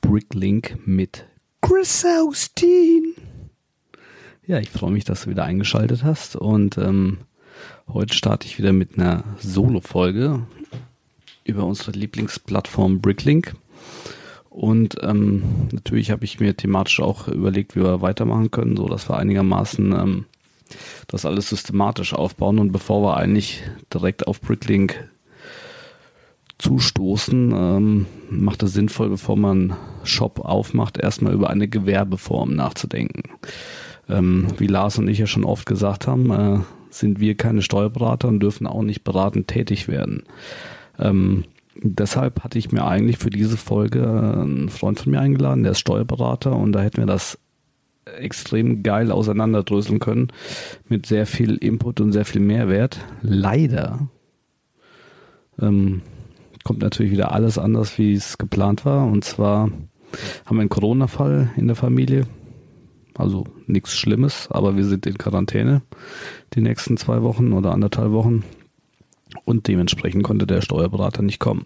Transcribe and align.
Bricklink 0.00 0.78
mit 0.86 1.26
Chris 1.60 2.04
Austin. 2.04 3.14
Ja, 4.46 4.58
ich 4.58 4.70
freue 4.70 4.90
mich, 4.90 5.04
dass 5.04 5.24
du 5.24 5.30
wieder 5.30 5.44
eingeschaltet 5.44 6.04
hast 6.04 6.36
und 6.36 6.78
ähm, 6.78 7.18
heute 7.88 8.14
starte 8.14 8.46
ich 8.46 8.58
wieder 8.58 8.72
mit 8.72 8.96
einer 8.98 9.24
Solo-Folge 9.38 10.46
über 11.44 11.64
unsere 11.64 11.92
Lieblingsplattform 11.92 13.00
Bricklink. 13.00 13.54
Und 14.50 14.96
ähm, 15.02 15.42
natürlich 15.72 16.10
habe 16.10 16.24
ich 16.24 16.40
mir 16.40 16.56
thematisch 16.56 17.00
auch 17.00 17.28
überlegt, 17.28 17.76
wie 17.76 17.82
wir 17.82 18.00
weitermachen 18.00 18.50
können, 18.50 18.76
so 18.76 18.88
dass 18.88 19.08
wir 19.08 19.16
einigermaßen 19.16 19.92
ähm, 19.92 20.24
das 21.06 21.24
alles 21.24 21.48
systematisch 21.48 22.12
aufbauen. 22.12 22.58
Und 22.58 22.72
bevor 22.72 23.02
wir 23.02 23.16
eigentlich 23.16 23.62
direkt 23.92 24.26
auf 24.26 24.40
Bricklink 24.40 25.08
zustoßen, 26.68 27.52
ähm, 27.52 28.06
macht 28.28 28.62
es 28.62 28.74
sinnvoll, 28.74 29.08
bevor 29.08 29.38
man 29.38 29.74
Shop 30.04 30.40
aufmacht, 30.40 30.98
erstmal 30.98 31.32
über 31.32 31.48
eine 31.48 31.66
Gewerbeform 31.66 32.54
nachzudenken. 32.54 33.22
Ähm, 34.06 34.48
wie 34.58 34.66
Lars 34.66 34.98
und 34.98 35.08
ich 35.08 35.18
ja 35.18 35.26
schon 35.26 35.44
oft 35.44 35.64
gesagt 35.64 36.06
haben, 36.06 36.30
äh, 36.30 36.60
sind 36.90 37.20
wir 37.20 37.36
keine 37.36 37.62
Steuerberater 37.62 38.28
und 38.28 38.40
dürfen 38.40 38.66
auch 38.66 38.82
nicht 38.82 39.02
beratend 39.02 39.48
tätig 39.48 39.88
werden. 39.88 40.24
Ähm, 40.98 41.44
deshalb 41.74 42.44
hatte 42.44 42.58
ich 42.58 42.70
mir 42.70 42.84
eigentlich 42.84 43.16
für 43.16 43.30
diese 43.30 43.56
Folge 43.56 44.06
einen 44.06 44.68
Freund 44.68 45.00
von 45.00 45.12
mir 45.12 45.20
eingeladen, 45.20 45.62
der 45.62 45.72
ist 45.72 45.80
Steuerberater 45.80 46.54
und 46.54 46.72
da 46.72 46.80
hätten 46.80 46.98
wir 46.98 47.06
das 47.06 47.38
extrem 48.18 48.82
geil 48.82 49.10
auseinanderdröseln 49.10 50.00
können 50.00 50.28
mit 50.86 51.06
sehr 51.06 51.26
viel 51.26 51.56
Input 51.56 52.00
und 52.00 52.12
sehr 52.12 52.26
viel 52.26 52.42
Mehrwert. 52.42 53.00
Leider 53.22 54.08
ähm, 55.60 56.02
kommt 56.64 56.80
natürlich 56.80 57.12
wieder 57.12 57.32
alles 57.32 57.58
anders, 57.58 57.98
wie 57.98 58.12
es 58.12 58.38
geplant 58.38 58.84
war. 58.84 59.06
Und 59.06 59.24
zwar 59.24 59.70
haben 60.44 60.56
wir 60.56 60.60
einen 60.60 60.68
Corona-Fall 60.68 61.50
in 61.56 61.66
der 61.66 61.76
Familie. 61.76 62.26
Also 63.14 63.44
nichts 63.66 63.96
Schlimmes, 63.96 64.48
aber 64.50 64.76
wir 64.76 64.84
sind 64.84 65.04
in 65.06 65.18
Quarantäne 65.18 65.82
die 66.54 66.60
nächsten 66.60 66.96
zwei 66.96 67.22
Wochen 67.22 67.52
oder 67.52 67.72
anderthalb 67.72 68.12
Wochen. 68.12 68.44
Und 69.44 69.66
dementsprechend 69.66 70.22
konnte 70.22 70.46
der 70.46 70.62
Steuerberater 70.62 71.22
nicht 71.22 71.38
kommen. 71.38 71.64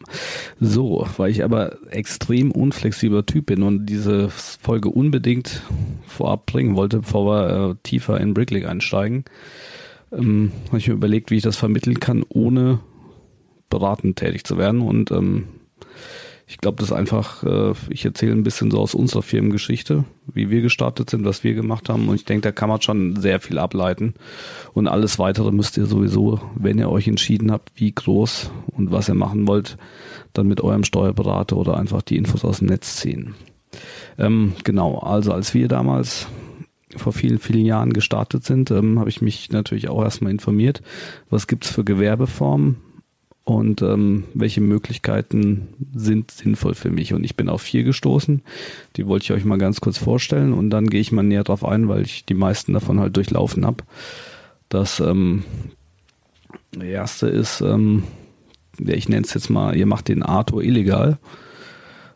So, 0.59 1.07
weil 1.17 1.31
ich 1.31 1.45
aber 1.45 1.77
extrem 1.91 2.51
unflexibler 2.51 3.25
Typ 3.25 3.47
bin 3.47 3.63
und 3.63 3.87
diese 3.87 4.31
Folge 4.31 4.89
unbedingt 4.89 5.63
vorab 6.07 6.47
bringen 6.47 6.75
wollte, 6.75 7.01
bevor 7.01 7.27
wir 7.27 7.71
äh, 7.71 7.75
tiefer 7.83 8.21
in 8.21 8.35
Bricklink 8.35 8.67
einsteigen, 8.67 9.25
ähm, 10.11 10.53
habe 10.69 10.79
ich 10.79 10.89
mir 10.89 10.95
überlegt, 10.95 11.31
wie 11.31 11.37
ich 11.37 11.43
das 11.43 11.57
vermitteln 11.57 12.01
kann, 12.01 12.25
ohne 12.29 12.81
beratend 13.73 14.17
tätig 14.17 14.45
zu 14.45 14.57
werden. 14.59 14.81
Und 14.81 15.11
ähm, 15.11 15.49
Ich 16.53 16.59
glaube, 16.59 16.77
das 16.79 16.89
ist 16.91 16.97
einfach, 16.97 17.43
äh, 17.45 17.73
ich 17.89 18.05
erzähle 18.05 18.33
ein 18.33 18.43
bisschen 18.43 18.71
so 18.71 18.79
aus 18.79 18.95
unserer 18.95 19.23
Firmengeschichte, 19.23 20.05
wie 20.27 20.51
wir 20.51 20.61
gestartet 20.61 21.09
sind, 21.09 21.25
was 21.25 21.45
wir 21.45 21.55
gemacht 21.55 21.89
haben. 21.89 22.09
Und 22.09 22.17
ich 22.17 22.27
denke, 22.27 22.43
da 22.43 22.53
kann 22.53 22.69
man 22.69 22.83
schon 22.83 23.17
sehr 23.17 23.41
viel 23.41 23.59
ableiten. 23.59 24.13
Und 24.75 24.87
alles 24.87 25.19
weitere 25.19 25.51
müsst 25.51 25.79
ihr 25.79 25.87
sowieso, 25.87 26.41
wenn 26.55 26.79
ihr 26.79 26.91
euch 26.91 27.09
entschieden 27.09 27.51
habt, 27.51 27.73
wie 27.77 27.93
groß 27.93 28.51
und 28.77 28.91
was 28.91 29.09
ihr 29.09 29.15
machen 29.15 29.47
wollt, 29.49 29.79
dann 30.35 30.47
mit 30.47 30.61
eurem 30.61 30.85
Steuerberater 30.85 31.57
oder 31.57 31.79
einfach 31.79 32.03
die 32.03 32.19
Infos 32.19 32.45
aus 32.45 32.59
dem 32.59 32.69
Netz 32.69 32.97
ziehen. 32.97 33.35
Ähm, 34.19 34.53
genau, 34.63 34.99
also 34.99 35.33
als 35.33 35.55
wir 35.55 35.69
damals 35.69 36.27
vor 36.95 37.15
vielen, 37.15 37.39
vielen 37.39 37.65
Jahren 37.65 37.95
gestartet 37.95 38.45
sind, 38.45 38.71
ähm, 38.71 38.99
habe 38.99 39.09
ich 39.09 39.23
mich 39.23 39.51
natürlich 39.51 39.89
auch 39.89 40.03
erstmal 40.03 40.33
informiert, 40.33 40.83
was 41.31 41.47
gibt's 41.47 41.71
für 41.71 41.85
Gewerbeformen 41.85 42.77
und 43.45 43.83
ähm, 43.83 44.25
welche 44.35 44.61
Möglichkeiten 44.61 45.69
sind 45.95 46.31
sinnvoll 46.31 46.75
für 46.75 46.91
mich. 46.91 47.13
Und 47.13 47.25
ich 47.25 47.37
bin 47.37 47.49
auf 47.49 47.63
vier 47.63 47.83
gestoßen. 47.83 48.43
Die 48.97 49.07
wollte 49.07 49.25
ich 49.25 49.33
euch 49.33 49.45
mal 49.45 49.59
ganz 49.59 49.81
kurz 49.81 49.99
vorstellen 49.99 50.53
und 50.53 50.71
dann 50.71 50.89
gehe 50.89 51.01
ich 51.01 51.13
mal 51.13 51.23
näher 51.23 51.45
drauf 51.45 51.65
ein, 51.65 51.89
weil 51.89 52.03
ich 52.03 52.25
die 52.25 52.35
meisten 52.35 52.73
davon 52.73 53.01
halt 53.01 53.17
durchlaufen 53.17 53.67
habe. 53.67 53.85
Das 54.69 55.01
ähm, 55.01 55.43
erste 56.81 57.29
ist, 57.29 57.61
ähm, 57.61 58.05
ja, 58.79 58.95
ich 58.95 59.09
nenne 59.09 59.27
es 59.27 59.35
jetzt 59.35 59.51
mal, 59.51 59.77
ihr 59.77 59.87
macht 59.87 60.09
den 60.09 60.23
Arthur 60.23 60.63
illegal. 60.63 61.19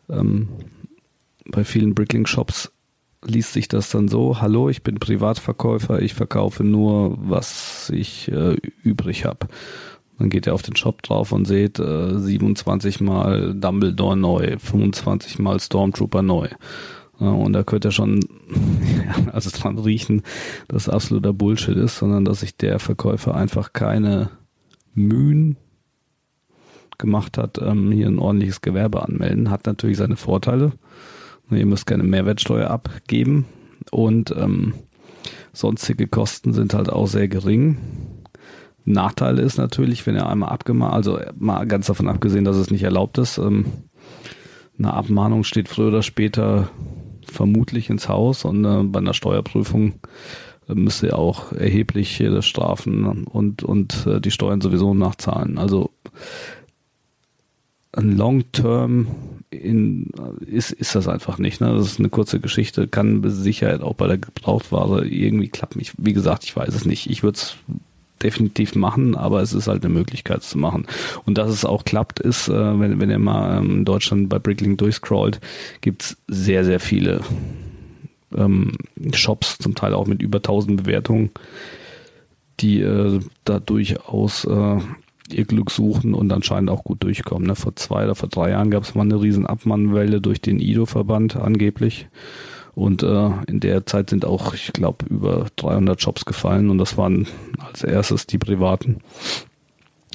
Ähm, 0.09 0.47
bei 1.45 1.63
vielen 1.63 1.93
Brickling-Shops 1.93 2.71
liest 3.25 3.53
sich 3.53 3.67
das 3.67 3.89
dann 3.89 4.07
so, 4.07 4.39
hallo, 4.41 4.69
ich 4.69 4.83
bin 4.83 4.99
Privatverkäufer, 4.99 6.01
ich 6.01 6.13
verkaufe 6.13 6.63
nur, 6.63 7.17
was 7.19 7.89
ich 7.93 8.31
äh, 8.31 8.55
übrig 8.83 9.25
habe. 9.25 9.47
Dann 10.19 10.29
geht 10.29 10.47
ihr 10.47 10.53
auf 10.53 10.63
den 10.63 10.75
Shop 10.75 11.01
drauf 11.03 11.31
und 11.31 11.45
seht 11.45 11.79
äh, 11.79 12.17
27 12.17 13.01
mal 13.01 13.53
Dumbledore 13.53 14.17
neu, 14.17 14.57
25 14.57 15.39
mal 15.39 15.59
Stormtrooper 15.59 16.21
neu. 16.21 16.47
Ja, 17.19 17.31
und 17.31 17.53
da 17.53 17.63
könnt 17.63 17.85
ihr 17.85 17.91
schon 17.91 18.19
ja, 19.05 19.31
also 19.31 19.49
dran 19.51 19.77
riechen, 19.77 20.23
dass 20.67 20.89
absoluter 20.89 21.33
Bullshit 21.33 21.75
ist, 21.77 21.97
sondern 21.97 22.25
dass 22.25 22.41
sich 22.41 22.55
der 22.57 22.79
Verkäufer 22.79 23.35
einfach 23.35 23.73
keine 23.73 24.29
Mühen 24.93 25.57
gemacht 26.97 27.37
hat, 27.37 27.59
ähm, 27.61 27.91
hier 27.91 28.07
ein 28.07 28.19
ordentliches 28.19 28.61
Gewerbe 28.61 29.03
anmelden. 29.03 29.49
Hat 29.49 29.65
natürlich 29.65 29.97
seine 29.97 30.15
Vorteile. 30.15 30.73
Ihr 31.49 31.65
müsst 31.65 31.85
keine 31.85 32.03
Mehrwertsteuer 32.03 32.69
abgeben 32.69 33.45
und 33.91 34.31
ähm, 34.37 34.73
sonstige 35.53 36.07
Kosten 36.07 36.53
sind 36.53 36.73
halt 36.73 36.89
auch 36.89 37.07
sehr 37.07 37.27
gering. 37.27 37.77
Nachteil 38.87 39.37
ist 39.39 39.57
natürlich, 39.57 40.05
wenn 40.07 40.15
er 40.15 40.29
einmal 40.29 40.49
abgemahnt, 40.49 40.93
also 40.93 41.19
mal 41.37 41.65
ganz 41.67 41.87
davon 41.87 42.07
abgesehen, 42.07 42.45
dass 42.45 42.55
es 42.55 42.71
nicht 42.71 42.83
erlaubt 42.83 43.17
ist, 43.17 43.37
ähm, 43.37 43.65
eine 44.79 44.93
Abmahnung 44.93 45.43
steht 45.43 45.67
früher 45.67 45.87
oder 45.87 46.03
später 46.03 46.69
vermutlich 47.25 47.89
ins 47.89 48.07
Haus 48.07 48.45
und 48.45 48.63
äh, 48.63 48.83
bei 48.83 48.99
einer 48.99 49.13
Steuerprüfung 49.13 49.95
äh, 50.69 50.75
müsste 50.75 51.09
er 51.09 51.19
auch 51.19 51.51
erheblich 51.51 52.21
äh, 52.21 52.41
Strafen 52.41 53.25
und, 53.25 53.63
und 53.63 54.07
äh, 54.07 54.21
die 54.21 54.31
Steuern 54.31 54.61
sowieso 54.61 54.93
nachzahlen. 54.93 55.57
Also 55.57 55.91
ein 57.91 58.15
Long-Term 58.15 59.07
ist, 59.49 60.71
ist 60.71 60.95
das 60.95 61.07
einfach 61.07 61.39
nicht. 61.39 61.59
Ne? 61.59 61.73
Das 61.73 61.87
ist 61.87 61.99
eine 61.99 62.09
kurze 62.09 62.39
Geschichte, 62.39 62.87
kann 62.87 63.21
mit 63.21 63.31
Sicherheit 63.31 63.81
auch 63.81 63.95
bei 63.95 64.07
der 64.07 64.17
Gebrauchtware 64.17 65.05
irgendwie 65.05 65.49
klappen. 65.49 65.81
Ich, 65.81 65.93
wie 65.97 66.13
gesagt, 66.13 66.43
ich 66.43 66.55
weiß 66.55 66.73
es 66.73 66.85
nicht. 66.85 67.09
Ich 67.09 67.23
würde 67.23 67.37
es 67.37 67.57
definitiv 68.23 68.75
machen, 68.75 69.15
aber 69.15 69.41
es 69.41 69.53
ist 69.53 69.67
halt 69.67 69.83
eine 69.83 69.93
Möglichkeit 69.93 70.43
zu 70.43 70.57
machen. 70.57 70.85
Und 71.25 71.37
dass 71.37 71.49
es 71.49 71.65
auch 71.65 71.85
klappt, 71.85 72.19
ist, 72.19 72.47
äh, 72.49 72.79
wenn, 72.79 72.99
wenn 72.99 73.09
ihr 73.09 73.19
mal 73.19 73.59
ähm, 73.59 73.77
in 73.77 73.85
Deutschland 73.85 74.29
bei 74.29 74.39
Bricklink 74.39 74.77
durchscrollt, 74.77 75.39
gibt's 75.81 76.17
sehr, 76.27 76.65
sehr 76.65 76.79
viele 76.79 77.21
ähm, 78.35 78.73
Shops, 79.13 79.57
zum 79.57 79.75
Teil 79.75 79.93
auch 79.93 80.07
mit 80.07 80.21
über 80.21 80.37
1000 80.37 80.83
Bewertungen, 80.83 81.31
die 82.59 82.81
äh, 82.81 83.19
da 83.45 83.59
durchaus 83.59 84.45
äh, 84.45 84.79
ihr 85.29 85.45
Glück 85.45 85.71
suchen 85.71 86.13
und 86.13 86.31
anscheinend 86.31 86.69
auch 86.69 86.83
gut 86.83 87.03
durchkommen. 87.03 87.47
Ne? 87.47 87.55
Vor 87.55 87.75
zwei 87.75 88.05
oder 88.05 88.15
vor 88.15 88.29
drei 88.29 88.51
Jahren 88.51 88.71
gab 88.71 88.83
es 88.83 88.95
mal 88.95 89.03
eine 89.03 89.21
riesen 89.21 89.45
Abmannwelle 89.45 90.21
durch 90.21 90.41
den 90.41 90.59
IDO-Verband 90.59 91.35
angeblich. 91.35 92.07
Und 92.77 93.01
äh, 93.01 93.29
in 93.47 93.59
der 93.59 93.87
Zeit 93.87 94.11
sind 94.11 94.23
auch, 94.23 94.53
ich 94.53 94.71
glaube, 94.71 95.03
über 95.09 95.47
300 95.55 95.99
Jobs 95.99 96.25
gefallen 96.25 96.69
und 96.69 96.77
das 96.77 96.95
waren 96.95 97.25
als 97.57 97.83
erstes 97.83 98.27
die 98.27 98.37
privaten, 98.37 98.97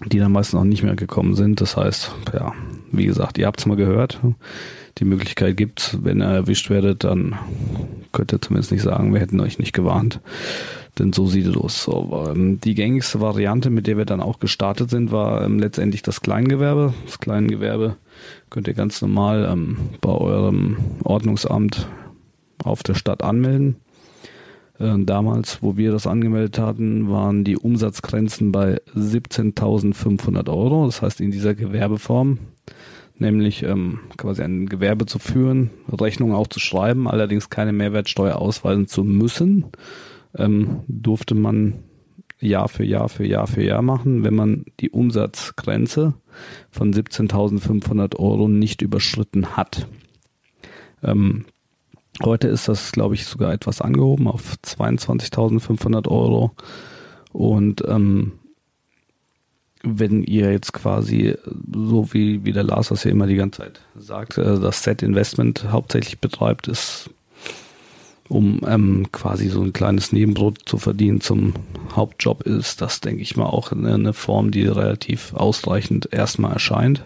die 0.07 0.21
dann 0.21 0.31
meistens 0.31 0.61
auch 0.61 0.65
nicht 0.65 0.85
mehr 0.85 0.95
gekommen 0.95 1.35
sind. 1.35 1.61
Das 1.61 1.77
heißt, 1.77 2.15
ja, 2.33 2.53
wie 2.93 3.07
gesagt, 3.07 3.37
ihr 3.39 3.49
habt 3.49 3.59
es 3.59 3.67
mal 3.67 3.77
gehört. 3.77 4.21
Die 4.99 5.05
Möglichkeit 5.05 5.57
gibt 5.57 5.99
wenn 6.05 6.23
ihr 6.23 6.29
erwischt 6.29 6.71
werdet, 6.71 7.03
dann 7.03 7.35
könnt 8.13 8.33
ihr 8.33 8.41
zumindest 8.41 8.71
nicht 8.71 8.83
sagen, 8.83 9.13
wir 9.13 9.21
hätten 9.21 9.41
euch 9.41 9.59
nicht 9.59 9.73
gewarnt. 9.73 10.21
Denn 11.01 11.13
so 11.13 11.27
sieht 11.27 11.49
es 11.49 11.57
aus. 11.57 11.83
So, 11.83 12.27
ähm, 12.33 12.61
die 12.61 12.77
gängigste 12.77 13.21
Variante, 13.21 13.71
mit 13.71 13.89
der 13.89 13.97
wir 13.97 14.05
dann 14.05 14.21
auch 14.21 14.39
gestartet 14.39 14.89
sind, 14.89 15.11
war 15.11 15.43
ähm, 15.45 15.59
letztendlich 15.59 16.03
das 16.03 16.21
Kleingewerbe. 16.21 16.95
Das 17.07 17.19
Kleingewerbe 17.19 17.97
könnt 18.51 18.69
ihr 18.69 18.75
ganz 18.75 19.03
normal 19.03 19.49
ähm, 19.51 19.79
bei 20.01 20.13
eurem 20.13 20.77
Ordnungsamt 21.03 21.89
auf 22.63 22.83
der 22.83 22.95
Stadt 22.95 23.23
anmelden. 23.23 23.77
Äh, 24.79 24.99
damals, 25.05 25.63
wo 25.63 25.77
wir 25.77 25.93
das 25.93 26.07
angemeldet 26.07 26.59
hatten, 26.59 27.11
waren 27.11 27.45
die 27.45 27.57
Umsatzgrenzen 27.57 28.53
bei 28.53 28.81
17.500 28.97 30.49
Euro. 30.49 30.87
Das 30.87 31.03
heißt, 31.03 31.21
in 31.21 31.31
dieser 31.31 31.55
Gewerbeform, 31.55 32.39
nämlich 33.19 33.63
ähm, 33.63 34.01
quasi 34.17 34.43
ein 34.43 34.67
Gewerbe 34.67 35.07
zu 35.07 35.19
führen, 35.19 35.71
Rechnungen 35.89 36.35
auch 36.35 36.49
zu 36.49 36.61
schreiben, 36.61 37.09
allerdings 37.09 37.51
keine 37.51 37.73
Mehrwertsteuer 37.73 38.37
ausweisen 38.37 38.87
zu 38.87 39.05
müssen, 39.05 39.67
ähm, 40.37 40.81
durfte 40.89 41.35
man 41.35 41.75
Jahr 42.41 42.69
für 42.69 42.85
Jahr 42.85 43.09
für 43.09 43.25
Jahr 43.25 43.47
für 43.47 43.63
Jahr 43.63 43.83
machen, 43.83 44.25
wenn 44.25 44.35
man 44.35 44.65
die 44.81 44.91
Umsatzgrenze 44.91 46.15
von 46.71 46.93
17.500 46.93 48.17
Euro 48.17 48.49
nicht 48.49 48.83
überschritten 48.83 49.57
hat. 49.57 49.87
Ähm, 51.03 51.45
Heute 52.21 52.49
ist 52.49 52.69
das, 52.69 52.93
glaube 52.93 53.15
ich, 53.15 53.25
sogar 53.25 53.53
etwas 53.53 53.81
angehoben 53.81 54.29
auf 54.29 54.55
22.500 54.65 56.09
Euro. 56.09 56.53
Und 57.33 57.83
ähm, 57.89 58.33
wenn 59.83 60.23
ihr 60.23 60.53
jetzt 60.53 60.73
quasi, 60.73 61.35
so 61.75 62.13
wie, 62.13 62.45
wie 62.45 62.53
der 62.53 62.65
Lars 62.65 62.89
das 62.89 63.05
ja 63.05 63.11
immer 63.11 63.27
die 63.27 63.37
ganze 63.37 63.63
Zeit 63.63 63.81
sagt, 63.97 64.39
äh, 64.39 64.61
das 64.61 64.83
Set-Investment 64.83 65.73
hauptsächlich 65.73 66.21
betreibt, 66.21 66.69
ist, 66.69 67.11
um 68.29 68.61
ähm, 68.67 69.09
quasi 69.11 69.49
so 69.49 69.63
ein 69.63 69.73
kleines 69.73 70.13
Nebenbrot 70.13 70.61
zu 70.67 70.79
verdienen 70.79 71.21
zum 71.21 71.55
Hauptjob, 71.97 72.43
ist 72.43 72.81
das, 72.81 73.01
denke 73.01 73.23
ich 73.23 73.37
mal, 73.37 73.47
auch 73.47 73.73
eine 73.73 74.13
Form, 74.13 74.51
die 74.51 74.67
relativ 74.67 75.35
ausreichend 75.35 76.09
erstmal 76.13 76.53
erscheint. 76.53 77.05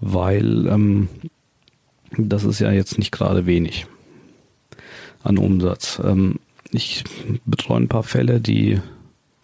Weil 0.00 0.66
ähm, 0.66 1.08
das 2.18 2.44
ist 2.44 2.60
ja 2.60 2.70
jetzt 2.70 2.98
nicht 2.98 3.12
gerade 3.12 3.46
wenig 3.46 3.86
an 5.22 5.38
Umsatz. 5.38 6.00
Ähm, 6.04 6.36
ich 6.70 7.04
betreue 7.44 7.78
ein 7.78 7.88
paar 7.88 8.02
Fälle, 8.02 8.40
die 8.40 8.80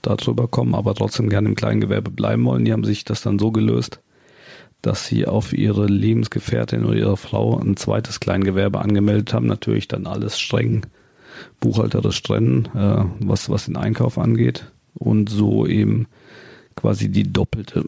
darüber 0.03 0.49
kommen, 0.49 0.75
aber 0.75 0.95
trotzdem 0.95 1.29
gerne 1.29 1.49
im 1.49 1.55
Kleingewerbe 1.55 2.11
bleiben 2.11 2.45
wollen. 2.45 2.65
Die 2.65 2.73
haben 2.73 2.85
sich 2.85 3.05
das 3.05 3.23
dann 3.23 3.39
so 3.39 3.51
gelöst, 3.51 4.01
dass 4.83 5.07
sie 5.07 5.27
auf 5.27 5.53
ihre 5.53 5.87
Lebensgefährtin 5.87 6.85
oder 6.85 6.97
ihre 6.97 7.17
Frau 7.17 7.59
ein 7.59 7.77
zweites 7.77 8.21
Kleingewerbe 8.21 8.81
angemeldet 8.81 9.33
haben. 9.35 9.47
Natürlich 9.47 9.89
dann 9.89 10.07
alles 10.07 10.39
streng 10.39 10.87
buchhalterisch 11.61 12.23
trennen, 12.23 12.69
äh, 12.75 13.05
was, 13.21 13.51
was 13.51 13.67
den 13.67 13.77
Einkauf 13.77 14.19
angeht. 14.19 14.71
Und 14.95 15.29
so 15.29 15.67
eben 15.67 16.07
quasi 16.75 17.09
die 17.09 17.31
doppelte 17.33 17.85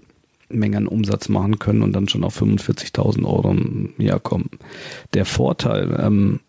Menge 0.50 0.76
an 0.76 0.86
Umsatz 0.86 1.28
machen 1.28 1.58
können 1.58 1.82
und 1.82 1.92
dann 1.92 2.08
schon 2.08 2.24
auf 2.24 2.40
45.000 2.40 3.24
Euro 3.24 3.50
im 3.50 3.92
Jahr 3.98 4.20
kommen. 4.20 4.50
Der 5.14 5.24
Vorteil, 5.24 5.98
ähm, 6.00 6.40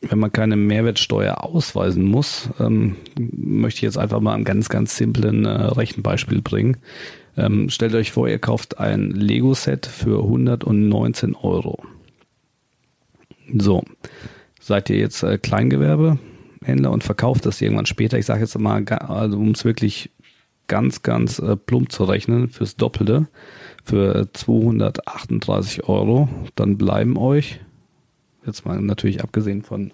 wenn 0.00 0.18
man 0.18 0.32
keine 0.32 0.56
Mehrwertsteuer 0.56 1.42
ausweisen 1.42 2.04
muss, 2.04 2.50
ähm, 2.60 2.96
möchte 3.18 3.78
ich 3.78 3.82
jetzt 3.82 3.98
einfach 3.98 4.20
mal 4.20 4.34
einen 4.34 4.44
ganz, 4.44 4.68
ganz 4.68 4.96
simplen 4.96 5.44
äh, 5.44 5.50
Rechenbeispiel 5.50 6.42
bringen. 6.42 6.78
Ähm, 7.36 7.68
stellt 7.68 7.94
euch 7.94 8.12
vor, 8.12 8.28
ihr 8.28 8.38
kauft 8.38 8.78
ein 8.78 9.10
Lego-Set 9.10 9.86
für 9.86 10.22
119 10.22 11.34
Euro. 11.34 11.82
So, 13.56 13.82
seid 14.60 14.88
ihr 14.90 14.98
jetzt 14.98 15.22
äh, 15.22 15.38
Kleingewerbehändler 15.38 16.90
und 16.90 17.04
verkauft 17.04 17.46
das 17.46 17.60
irgendwann 17.60 17.86
später, 17.86 18.18
ich 18.18 18.26
sage 18.26 18.40
jetzt 18.40 18.58
mal, 18.58 18.84
also 18.84 19.36
um 19.36 19.50
es 19.50 19.64
wirklich 19.64 20.10
ganz, 20.68 21.02
ganz 21.02 21.38
äh, 21.38 21.56
plump 21.56 21.92
zu 21.92 22.04
rechnen 22.04 22.48
fürs 22.48 22.76
Doppelte 22.76 23.26
für 23.84 24.28
238 24.32 25.88
Euro, 25.88 26.28
dann 26.54 26.78
bleiben 26.78 27.16
euch, 27.16 27.60
jetzt 28.46 28.64
mal 28.64 28.80
natürlich 28.80 29.22
abgesehen 29.22 29.62
von 29.62 29.92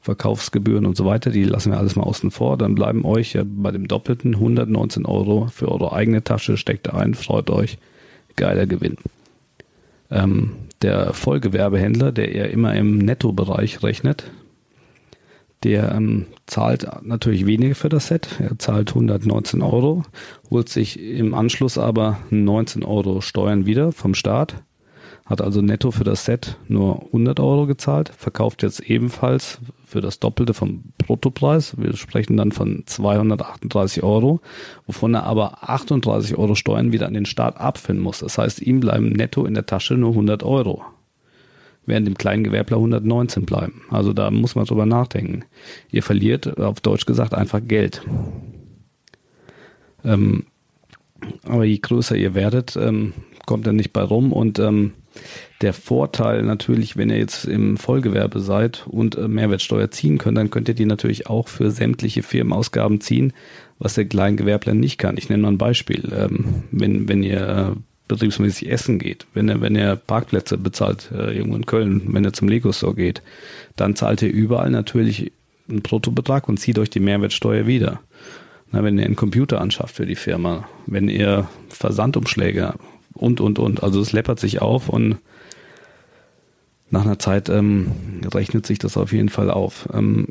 Verkaufsgebühren 0.00 0.84
und 0.86 0.96
so 0.96 1.06
weiter, 1.06 1.30
die 1.30 1.44
lassen 1.44 1.72
wir 1.72 1.78
alles 1.78 1.96
mal 1.96 2.04
außen 2.04 2.30
vor, 2.30 2.58
dann 2.58 2.74
bleiben 2.74 3.04
euch 3.04 3.32
ja 3.32 3.42
bei 3.44 3.70
dem 3.70 3.88
Doppelten 3.88 4.34
119 4.34 5.06
Euro 5.06 5.46
für 5.46 5.70
eure 5.70 5.92
eigene 5.92 6.22
Tasche, 6.22 6.56
steckt 6.56 6.92
ein, 6.92 7.14
freut 7.14 7.50
euch, 7.50 7.78
geiler 8.36 8.66
Gewinn. 8.66 8.96
Ähm, 10.10 10.52
Der 10.82 11.14
Vollgewerbehändler, 11.14 12.12
der 12.12 12.32
eher 12.34 12.50
immer 12.50 12.74
im 12.74 12.98
Nettobereich 12.98 13.82
rechnet, 13.82 14.30
der 15.64 15.92
ähm, 15.92 16.26
zahlt 16.46 16.86
natürlich 17.02 17.46
weniger 17.46 17.74
für 17.74 17.88
das 17.88 18.08
Set. 18.08 18.28
Er 18.38 18.58
zahlt 18.58 18.90
119 18.90 19.62
Euro, 19.62 20.02
holt 20.50 20.68
sich 20.68 21.00
im 21.00 21.34
Anschluss 21.34 21.78
aber 21.78 22.18
19 22.30 22.84
Euro 22.84 23.20
Steuern 23.22 23.64
wieder 23.66 23.90
vom 23.90 24.14
Staat, 24.14 24.62
hat 25.24 25.40
also 25.40 25.62
netto 25.62 25.90
für 25.90 26.04
das 26.04 26.26
Set 26.26 26.58
nur 26.68 27.06
100 27.06 27.40
Euro 27.40 27.66
gezahlt, 27.66 28.12
verkauft 28.16 28.62
jetzt 28.62 28.80
ebenfalls 28.80 29.58
für 29.86 30.02
das 30.02 30.20
Doppelte 30.20 30.52
vom 30.52 30.84
Bruttopreis. 30.98 31.76
Wir 31.78 31.96
sprechen 31.96 32.36
dann 32.36 32.52
von 32.52 32.82
238 32.84 34.02
Euro, 34.02 34.40
wovon 34.86 35.14
er 35.14 35.24
aber 35.24 35.70
38 35.70 36.36
Euro 36.36 36.54
Steuern 36.54 36.92
wieder 36.92 37.06
an 37.06 37.14
den 37.14 37.26
Staat 37.26 37.56
abfinden 37.56 38.02
muss. 38.02 38.18
Das 38.18 38.36
heißt, 38.36 38.60
ihm 38.60 38.80
bleiben 38.80 39.08
netto 39.08 39.46
in 39.46 39.54
der 39.54 39.64
Tasche 39.64 39.94
nur 39.94 40.10
100 40.10 40.42
Euro 40.42 40.84
während 41.86 42.06
dem 42.06 42.16
kleinen 42.16 42.44
Gewerbler 42.44 42.76
119 42.78 43.44
bleiben. 43.44 43.82
Also 43.90 44.12
da 44.12 44.30
muss 44.30 44.54
man 44.54 44.64
drüber 44.64 44.86
nachdenken. 44.86 45.44
Ihr 45.90 46.02
verliert, 46.02 46.58
auf 46.58 46.80
Deutsch 46.80 47.06
gesagt, 47.06 47.34
einfach 47.34 47.60
Geld. 47.66 48.02
Ähm, 50.04 50.44
aber 51.44 51.64
je 51.64 51.78
größer 51.78 52.16
ihr 52.16 52.34
werdet, 52.34 52.76
ähm, 52.76 53.12
kommt 53.46 53.66
er 53.66 53.72
nicht 53.72 53.92
bei 53.92 54.02
rum 54.02 54.32
und 54.32 54.58
ähm, 54.58 54.92
der 55.62 55.72
Vorteil 55.72 56.42
natürlich, 56.42 56.96
wenn 56.96 57.10
ihr 57.10 57.18
jetzt 57.18 57.44
im 57.44 57.76
Vollgewerbe 57.76 58.40
seid 58.40 58.86
und 58.86 59.16
äh, 59.16 59.28
Mehrwertsteuer 59.28 59.90
ziehen 59.90 60.18
könnt, 60.18 60.36
dann 60.36 60.50
könnt 60.50 60.68
ihr 60.68 60.74
die 60.74 60.86
natürlich 60.86 61.28
auch 61.28 61.48
für 61.48 61.70
sämtliche 61.70 62.22
Firmenausgaben 62.22 63.00
ziehen, 63.00 63.32
was 63.78 63.94
der 63.94 64.06
Kleingewerbler 64.06 64.74
nicht 64.74 64.98
kann. 64.98 65.16
Ich 65.16 65.28
nenne 65.28 65.42
mal 65.42 65.52
ein 65.52 65.58
Beispiel. 65.58 66.12
Ähm, 66.14 66.64
wenn, 66.70 67.08
wenn 67.08 67.22
ihr 67.22 67.48
äh, 67.76 67.80
betriebsmäßig 68.08 68.70
essen 68.70 68.98
geht, 68.98 69.26
wenn 69.34 69.48
er, 69.48 69.60
wenn 69.60 69.76
er 69.76 69.96
Parkplätze 69.96 70.58
bezahlt, 70.58 71.10
äh, 71.12 71.36
irgendwo 71.36 71.56
in 71.56 71.66
Köln, 71.66 72.02
wenn 72.08 72.24
er 72.24 72.32
zum 72.32 72.48
Lego 72.48 72.72
Store 72.72 72.94
geht, 72.94 73.22
dann 73.76 73.96
zahlt 73.96 74.22
er 74.22 74.30
überall 74.30 74.70
natürlich 74.70 75.32
einen 75.68 75.82
Bruttobetrag 75.82 76.48
und 76.48 76.58
zieht 76.58 76.78
euch 76.78 76.90
die 76.90 77.00
Mehrwertsteuer 77.00 77.66
wieder. 77.66 78.00
Na, 78.70 78.84
wenn 78.84 78.98
ihr 78.98 79.06
einen 79.06 79.16
Computer 79.16 79.60
anschafft 79.60 79.96
für 79.96 80.06
die 80.06 80.16
Firma, 80.16 80.68
wenn 80.86 81.08
ihr 81.08 81.48
Versandumschläge 81.68 82.74
und, 83.14 83.40
und, 83.40 83.58
und. 83.58 83.82
Also 83.82 84.00
es 84.00 84.12
läppert 84.12 84.40
sich 84.40 84.60
auf 84.60 84.88
und 84.88 85.16
nach 86.90 87.04
einer 87.04 87.18
Zeit 87.18 87.48
ähm, 87.48 87.90
rechnet 88.32 88.66
sich 88.66 88.78
das 88.78 88.96
auf 88.96 89.12
jeden 89.12 89.30
Fall 89.30 89.50
auf. 89.50 89.88
Ähm, 89.94 90.28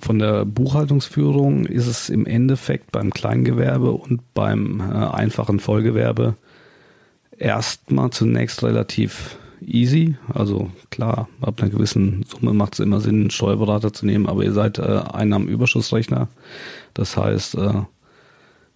von 0.00 0.18
der 0.18 0.44
Buchhaltungsführung 0.44 1.66
ist 1.66 1.86
es 1.86 2.08
im 2.08 2.26
Endeffekt 2.26 2.90
beim 2.92 3.12
Kleingewerbe 3.12 3.92
und 3.92 4.34
beim 4.34 4.80
äh, 4.80 4.82
einfachen 4.82 5.60
Vollgewerbe 5.60 6.34
erstmal 7.38 8.10
zunächst 8.10 8.62
relativ 8.62 9.36
easy. 9.60 10.16
Also 10.32 10.70
klar, 10.90 11.28
ab 11.40 11.60
einer 11.60 11.70
gewissen 11.70 12.24
Summe 12.28 12.52
macht 12.54 12.74
es 12.74 12.80
immer 12.80 13.00
Sinn, 13.00 13.20
einen 13.20 13.30
Steuerberater 13.30 13.92
zu 13.92 14.06
nehmen, 14.06 14.26
aber 14.26 14.44
ihr 14.44 14.52
seid 14.52 14.78
äh, 14.78 14.82
Einnahmenüberschussrechner. 14.82 16.28
Das 16.92 17.16
heißt, 17.16 17.54
äh, 17.56 17.82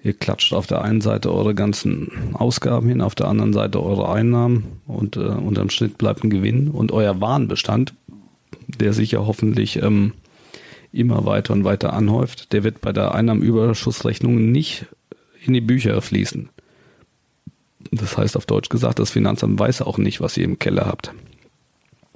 ihr 0.02 0.12
klatscht 0.14 0.52
auf 0.52 0.66
der 0.66 0.82
einen 0.82 1.00
Seite 1.00 1.32
eure 1.32 1.54
ganzen 1.54 2.34
Ausgaben 2.34 2.88
hin, 2.88 3.00
auf 3.00 3.16
der 3.16 3.28
anderen 3.28 3.52
Seite 3.52 3.82
eure 3.82 4.10
Einnahmen 4.10 4.80
und 4.86 5.16
äh, 5.16 5.20
unterm 5.20 5.70
Schnitt 5.70 5.98
bleibt 5.98 6.24
ein 6.24 6.30
Gewinn 6.30 6.68
und 6.68 6.92
euer 6.92 7.20
Warenbestand, 7.20 7.94
der 8.68 8.92
sich 8.92 9.12
ja 9.12 9.26
hoffentlich 9.26 9.82
ähm, 9.82 10.12
immer 10.98 11.24
weiter 11.24 11.52
und 11.52 11.64
weiter 11.64 11.92
anhäuft, 11.92 12.52
der 12.52 12.64
wird 12.64 12.80
bei 12.80 12.92
der 12.92 13.14
Einnahmenüberschussrechnung 13.14 14.50
nicht 14.50 14.86
in 15.44 15.52
die 15.52 15.60
Bücher 15.60 16.00
fließen. 16.02 16.48
Das 17.90 18.18
heißt 18.18 18.36
auf 18.36 18.46
Deutsch 18.46 18.68
gesagt, 18.68 18.98
das 18.98 19.10
Finanzamt 19.10 19.58
weiß 19.58 19.82
auch 19.82 19.98
nicht, 19.98 20.20
was 20.20 20.36
ihr 20.36 20.44
im 20.44 20.58
Keller 20.58 20.86
habt. 20.86 21.12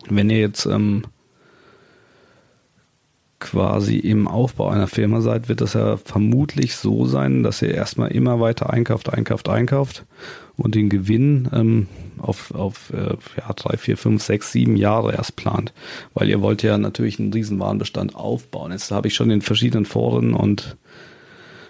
Wenn 0.08 0.28
ihr 0.28 0.40
jetzt 0.40 0.66
ähm, 0.66 1.04
quasi 3.42 3.96
im 3.96 4.28
Aufbau 4.28 4.68
einer 4.68 4.86
Firma 4.86 5.20
seid, 5.20 5.48
wird 5.48 5.60
das 5.60 5.74
ja 5.74 5.96
vermutlich 5.96 6.76
so 6.76 7.04
sein, 7.04 7.42
dass 7.42 7.60
ihr 7.60 7.74
erstmal 7.74 8.12
immer 8.12 8.40
weiter 8.40 8.70
einkauft, 8.70 9.12
einkauft, 9.12 9.48
einkauft 9.48 10.04
und 10.56 10.74
den 10.74 10.88
Gewinn 10.88 11.48
ähm, 11.52 11.88
auf, 12.18 12.54
auf 12.54 12.92
äh, 12.94 13.16
ja, 13.36 13.52
drei, 13.54 13.76
vier, 13.76 13.96
fünf, 13.96 14.22
sechs, 14.22 14.52
sieben 14.52 14.76
Jahre 14.76 15.12
erst 15.12 15.36
plant. 15.36 15.72
Weil 16.14 16.28
ihr 16.28 16.40
wollt 16.40 16.62
ja 16.62 16.78
natürlich 16.78 17.18
einen 17.18 17.32
riesen 17.32 17.58
Warenbestand 17.58 18.14
aufbauen. 18.14 18.72
Jetzt 18.72 18.90
habe 18.90 19.08
ich 19.08 19.14
schon 19.14 19.30
in 19.30 19.42
verschiedenen 19.42 19.86
Foren 19.86 20.34
und 20.34 20.76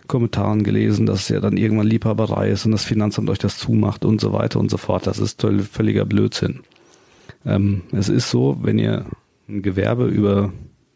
Kommentaren 0.08 0.62
gelesen, 0.62 1.06
dass 1.06 1.22
es 1.22 1.28
ja 1.30 1.40
dann 1.40 1.56
irgendwann 1.56 1.86
Liebhaberei 1.86 2.50
ist 2.50 2.66
und 2.66 2.72
das 2.72 2.84
Finanzamt 2.84 3.30
euch 3.30 3.38
das 3.38 3.56
zumacht 3.56 4.04
und 4.04 4.20
so 4.20 4.32
weiter 4.32 4.60
und 4.60 4.70
so 4.70 4.76
fort. 4.76 5.06
Das 5.06 5.18
ist 5.18 5.42
völliger 5.70 6.04
Blödsinn. 6.04 6.60
Ähm, 7.46 7.82
es 7.92 8.10
ist 8.10 8.28
so, 8.28 8.58
wenn 8.60 8.78
ihr 8.78 9.06
ein 9.48 9.62
Gewerbe 9.62 10.06
über 10.06 10.52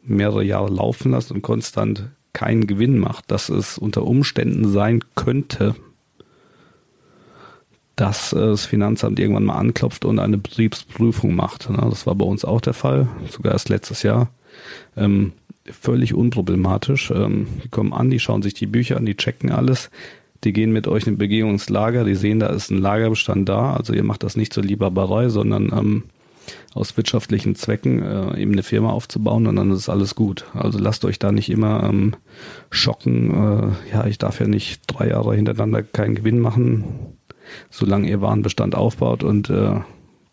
mehrere 0.06 0.44
Jahre 0.44 0.70
laufen 0.70 1.12
lasst 1.12 1.32
und 1.32 1.42
konstant 1.42 2.08
keinen 2.32 2.66
Gewinn 2.66 2.98
macht, 2.98 3.30
dass 3.30 3.48
es 3.48 3.78
unter 3.78 4.02
Umständen 4.02 4.68
sein 4.68 5.00
könnte, 5.14 5.74
dass 7.96 8.32
äh, 8.32 8.38
das 8.38 8.66
Finanzamt 8.66 9.18
irgendwann 9.18 9.44
mal 9.44 9.56
anklopft 9.56 10.04
und 10.04 10.18
eine 10.18 10.38
Betriebsprüfung 10.38 11.34
macht. 11.34 11.70
Ne? 11.70 11.78
Das 11.88 12.06
war 12.06 12.14
bei 12.14 12.26
uns 12.26 12.44
auch 12.44 12.60
der 12.60 12.74
Fall, 12.74 13.08
sogar 13.30 13.52
erst 13.52 13.70
letztes 13.70 14.02
Jahr. 14.02 14.28
Ähm, 14.96 15.32
völlig 15.64 16.14
unproblematisch. 16.14 17.10
Ähm, 17.10 17.46
die 17.64 17.68
kommen 17.68 17.92
an, 17.92 18.10
die 18.10 18.20
schauen 18.20 18.42
sich 18.42 18.54
die 18.54 18.66
Bücher 18.66 18.98
an, 18.98 19.06
die 19.06 19.16
checken 19.16 19.50
alles. 19.50 19.90
Die 20.44 20.52
gehen 20.52 20.72
mit 20.72 20.86
euch 20.86 21.06
in 21.06 21.14
ein 21.14 21.18
Begehungslager, 21.18 22.04
die 22.04 22.14
sehen, 22.14 22.40
da 22.40 22.48
ist 22.48 22.70
ein 22.70 22.78
Lagerbestand 22.78 23.48
da. 23.48 23.72
Also 23.72 23.94
ihr 23.94 24.04
macht 24.04 24.22
das 24.22 24.36
nicht 24.36 24.52
zur 24.52 24.62
Liebhaberei, 24.62 25.30
sondern 25.30 25.72
ähm, 25.72 26.02
aus 26.74 26.96
wirtschaftlichen 26.96 27.54
Zwecken 27.54 28.02
äh, 28.02 28.40
eben 28.40 28.52
eine 28.52 28.62
Firma 28.62 28.90
aufzubauen 28.90 29.46
und 29.46 29.56
dann 29.56 29.70
ist 29.70 29.88
alles 29.88 30.14
gut. 30.14 30.44
Also 30.54 30.78
lasst 30.78 31.04
euch 31.04 31.18
da 31.18 31.32
nicht 31.32 31.50
immer 31.50 31.84
ähm, 31.84 32.14
schocken. 32.70 33.30
Äh, 33.90 33.92
ja, 33.92 34.06
ich 34.06 34.18
darf 34.18 34.40
ja 34.40 34.46
nicht 34.46 34.82
drei 34.86 35.08
Jahre 35.08 35.34
hintereinander 35.34 35.82
keinen 35.82 36.14
Gewinn 36.14 36.40
machen, 36.40 36.84
solange 37.70 38.08
ihr 38.08 38.20
Warenbestand 38.20 38.74
aufbaut 38.74 39.24
und 39.24 39.50
äh, 39.50 39.80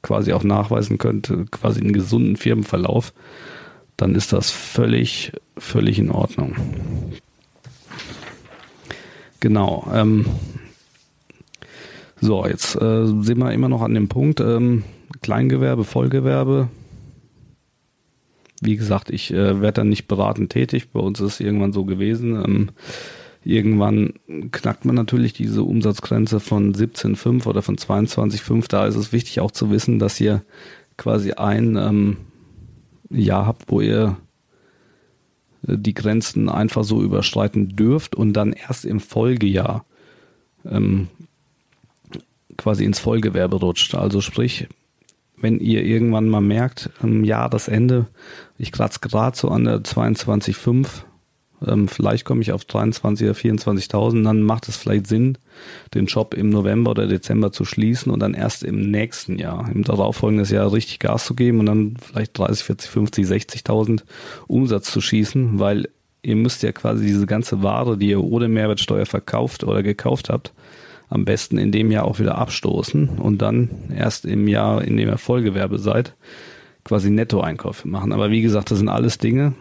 quasi 0.01 0.33
auch 0.33 0.43
nachweisen 0.43 0.97
könnt, 0.97 1.33
quasi 1.51 1.79
einen 1.79 1.93
gesunden 1.93 2.35
Firmenverlauf, 2.35 3.13
dann 3.97 4.15
ist 4.15 4.33
das 4.33 4.51
völlig, 4.51 5.31
völlig 5.57 5.97
in 5.97 6.11
Ordnung. 6.11 6.55
Genau. 9.39 9.87
Ähm, 9.93 10.25
so, 12.21 12.45
jetzt 12.45 12.75
äh, 12.75 13.05
sind 13.05 13.37
wir 13.37 13.51
immer 13.51 13.67
noch 13.67 13.81
an 13.81 13.93
dem 13.93 14.07
Punkt, 14.07 14.39
ähm, 14.39 14.83
Kleingewerbe, 15.23 15.83
Vollgewerbe. 15.83 16.69
Wie 18.61 18.75
gesagt, 18.75 19.09
ich 19.09 19.33
äh, 19.33 19.61
werde 19.61 19.81
dann 19.81 19.89
nicht 19.89 20.07
beratend 20.07 20.51
tätig. 20.51 20.91
Bei 20.91 20.99
uns 20.99 21.19
ist 21.19 21.33
es 21.33 21.39
irgendwann 21.39 21.73
so 21.73 21.85
gewesen. 21.85 22.35
Ähm, 22.35 22.69
irgendwann 23.43 24.13
knackt 24.51 24.85
man 24.85 24.95
natürlich 24.95 25.33
diese 25.33 25.63
Umsatzgrenze 25.63 26.39
von 26.39 26.73
17,5 26.73 27.47
oder 27.47 27.61
von 27.61 27.77
22,5. 27.77 28.69
Da 28.69 28.85
ist 28.85 28.95
es 28.95 29.11
wichtig 29.11 29.39
auch 29.39 29.51
zu 29.51 29.71
wissen, 29.71 29.97
dass 29.97 30.21
ihr 30.21 30.43
quasi 30.97 31.31
ein 31.33 31.75
ähm, 31.75 32.17
Jahr 33.09 33.47
habt, 33.47 33.71
wo 33.71 33.81
ihr 33.81 34.17
äh, 35.67 35.77
die 35.77 35.93
Grenzen 35.93 36.49
einfach 36.49 36.83
so 36.83 37.01
überschreiten 37.01 37.75
dürft 37.75 38.15
und 38.15 38.33
dann 38.33 38.53
erst 38.53 38.85
im 38.85 38.99
Folgejahr 38.99 39.85
ähm, 40.65 41.07
quasi 42.57 42.85
ins 42.85 42.99
Vollgewerbe 42.99 43.57
rutscht. 43.57 43.95
Also 43.95 44.21
sprich, 44.21 44.67
wenn 45.43 45.59
ihr 45.59 45.83
irgendwann 45.83 46.29
mal 46.29 46.41
merkt, 46.41 46.89
am 47.01 47.23
Jahresende, 47.23 48.07
ich 48.57 48.71
kratze 48.71 48.99
gerade 49.01 49.37
so 49.37 49.49
an 49.49 49.65
der 49.65 49.81
22,5, 49.81 50.87
ähm, 51.67 51.87
vielleicht 51.87 52.23
komme 52.23 52.41
ich 52.41 52.53
auf 52.53 52.63
23 52.65 53.27
oder 53.27 53.37
24.000, 53.37 54.23
dann 54.23 54.41
macht 54.41 54.69
es 54.69 54.77
vielleicht 54.77 55.07
Sinn, 55.07 55.37
den 55.93 56.05
Job 56.05 56.33
im 56.33 56.49
November 56.49 56.91
oder 56.91 57.07
Dezember 57.07 57.51
zu 57.51 57.65
schließen 57.65 58.11
und 58.11 58.21
dann 58.21 58.33
erst 58.33 58.63
im 58.63 58.89
nächsten 58.89 59.37
Jahr, 59.37 59.69
im 59.69 59.83
darauffolgenden 59.83 60.47
Jahr 60.47 60.71
richtig 60.71 60.99
Gas 60.99 61.25
zu 61.25 61.35
geben 61.35 61.59
und 61.59 61.65
dann 61.65 61.97
vielleicht 62.01 62.37
30, 62.37 62.65
40, 62.65 62.89
50, 62.89 63.25
60.000 63.27 64.03
Umsatz 64.47 64.91
zu 64.91 65.01
schießen, 65.01 65.59
weil 65.59 65.89
ihr 66.21 66.37
müsst 66.37 66.63
ja 66.63 66.71
quasi 66.71 67.05
diese 67.05 67.25
ganze 67.25 67.63
Ware, 67.63 67.97
die 67.97 68.09
ihr 68.09 68.23
ohne 68.23 68.47
Mehrwertsteuer 68.47 69.05
verkauft 69.05 69.65
oder 69.65 69.83
gekauft 69.83 70.29
habt, 70.29 70.53
am 71.09 71.25
besten 71.25 71.57
in 71.57 71.71
dem 71.71 71.91
Jahr 71.91 72.05
auch 72.05 72.19
wieder 72.19 72.37
abstoßen 72.37 73.09
und 73.09 73.41
dann 73.41 73.69
erst 73.95 74.25
im 74.25 74.47
Jahr, 74.47 74.83
in 74.83 74.97
dem 74.97 75.09
ihr 75.09 75.17
Vollgewerbe 75.17 75.79
seid, 75.79 76.15
quasi 76.83 77.09
Nettoeinkäufe 77.09 77.87
machen. 77.87 78.11
Aber 78.11 78.31
wie 78.31 78.41
gesagt, 78.41 78.71
das 78.71 78.79
sind 78.79 78.89
alles 78.89 79.17
Dinge. 79.17 79.53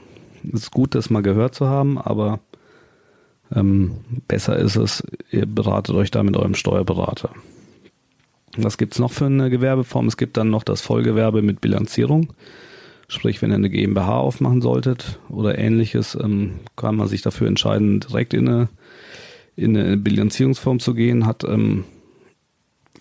Es 0.44 0.62
ist 0.62 0.70
gut, 0.70 0.94
das 0.94 1.10
mal 1.10 1.22
gehört 1.22 1.54
zu 1.54 1.68
haben, 1.68 1.98
aber 1.98 2.40
ähm, 3.54 3.96
besser 4.28 4.56
ist 4.56 4.76
es, 4.76 5.02
ihr 5.30 5.46
beratet 5.46 5.94
euch 5.94 6.10
da 6.10 6.22
mit 6.22 6.36
eurem 6.36 6.54
Steuerberater. 6.54 7.30
Was 8.56 8.76
gibt's 8.76 8.98
noch 8.98 9.12
für 9.12 9.26
eine 9.26 9.50
Gewerbeform? 9.50 10.06
Es 10.08 10.16
gibt 10.16 10.36
dann 10.36 10.50
noch 10.50 10.62
das 10.62 10.80
Vollgewerbe 10.80 11.42
mit 11.42 11.60
Bilanzierung. 11.60 12.32
Sprich, 13.08 13.40
wenn 13.40 13.50
ihr 13.50 13.56
eine 13.56 13.70
GmbH 13.70 14.18
aufmachen 14.18 14.62
solltet 14.62 15.20
oder 15.28 15.58
ähnliches, 15.58 16.16
ähm, 16.20 16.60
kann 16.76 16.96
man 16.96 17.08
sich 17.08 17.22
dafür 17.22 17.46
entscheiden, 17.46 18.00
direkt 18.00 18.34
in 18.34 18.48
eine 18.48 18.68
in 19.56 19.76
eine 19.76 19.96
Bilanzierungsform 19.96 20.80
zu 20.80 20.94
gehen, 20.94 21.26
hat 21.26 21.44
ähm, 21.44 21.84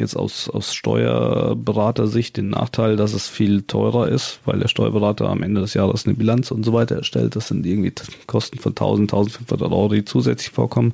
jetzt 0.02 0.16
aus, 0.16 0.50
aus 0.50 0.74
Steuerberater-Sicht 0.74 2.36
den 2.36 2.50
Nachteil, 2.50 2.98
dass 2.98 3.14
es 3.14 3.30
viel 3.30 3.62
teurer 3.62 4.10
ist, 4.10 4.40
weil 4.46 4.60
der 4.60 4.68
Steuerberater 4.68 5.30
am 5.30 5.44
Ende 5.44 5.62
des 5.62 5.74
Jahres 5.74 6.06
eine 6.06 6.16
Bilanz 6.16 6.52
und 6.52 6.64
so 6.64 6.74
weiter 6.74 6.98
erstellt. 6.98 7.36
Das 7.36 7.48
sind 7.48 7.66
irgendwie 7.66 7.94
Kosten 8.28 8.60
von 8.60 8.72
1000, 8.72 9.14
1500 9.14 9.72
Euro, 9.72 9.90
die 9.90 10.04
zusätzlich 10.04 10.52
vorkommen. 10.52 10.94